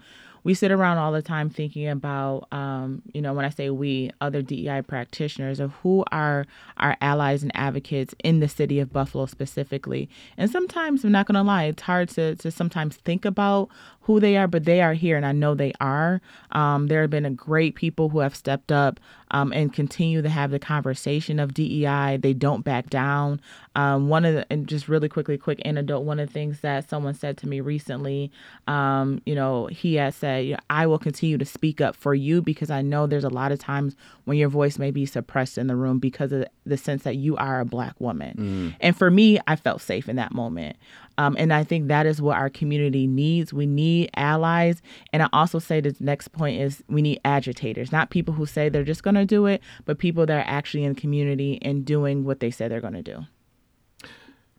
[0.46, 4.12] we sit around all the time thinking about, um, you know, when I say we,
[4.20, 6.46] other DEI practitioners of who are
[6.76, 10.08] our allies and advocates in the city of Buffalo specifically.
[10.36, 13.70] And sometimes, I'm not going to lie, it's hard to, to sometimes think about
[14.06, 16.20] who they are, but they are here, and I know they are.
[16.52, 19.00] Um, there have been a great people who have stepped up
[19.32, 22.18] um, and continue to have the conversation of DEI.
[22.18, 23.40] They don't back down.
[23.74, 26.00] Um, one of the, and just really quickly, quick anecdote.
[26.00, 28.30] One of the things that someone said to me recently,
[28.68, 32.70] um, you know, he has said, "I will continue to speak up for you because
[32.70, 35.74] I know there's a lot of times when your voice may be suppressed in the
[35.74, 38.76] room because of the sense that you are a black woman." Mm.
[38.80, 40.76] And for me, I felt safe in that moment.
[41.18, 43.52] Um, and I think that is what our community needs.
[43.52, 44.82] We need allies.
[45.12, 48.68] And I also say the next point is we need agitators, not people who say
[48.68, 52.24] they're just going to do it, but people that are actually in community and doing
[52.24, 53.24] what they say they're going to do.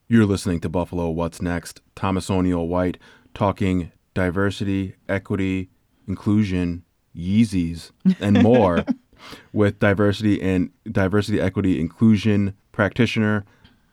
[0.08, 1.82] You're listening to Buffalo What's Next.
[1.95, 2.97] Thomas O'Neil White
[3.34, 5.70] talking diversity, equity,
[6.08, 6.84] inclusion,
[7.16, 8.86] Yeezys, and more
[9.53, 13.45] with diversity and diversity, equity, inclusion practitioner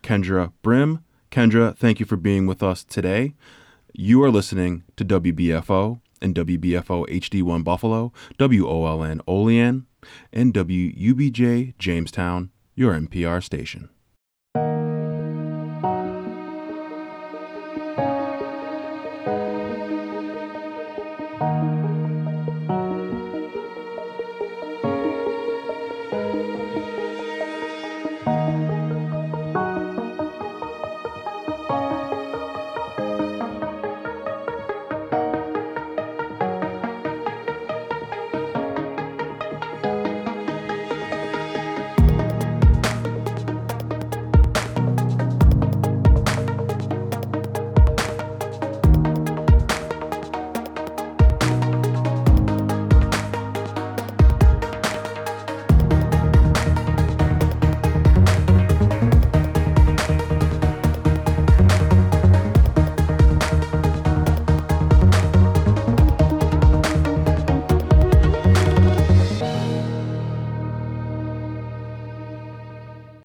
[0.03, 1.04] Kendra Brim.
[1.35, 3.35] Kendra, thank you for being with us today.
[3.93, 9.87] You are listening to WBFO and WBFO HD1 Buffalo, WOLN Olean,
[10.33, 13.89] and WUBJ Jamestown, your NPR station.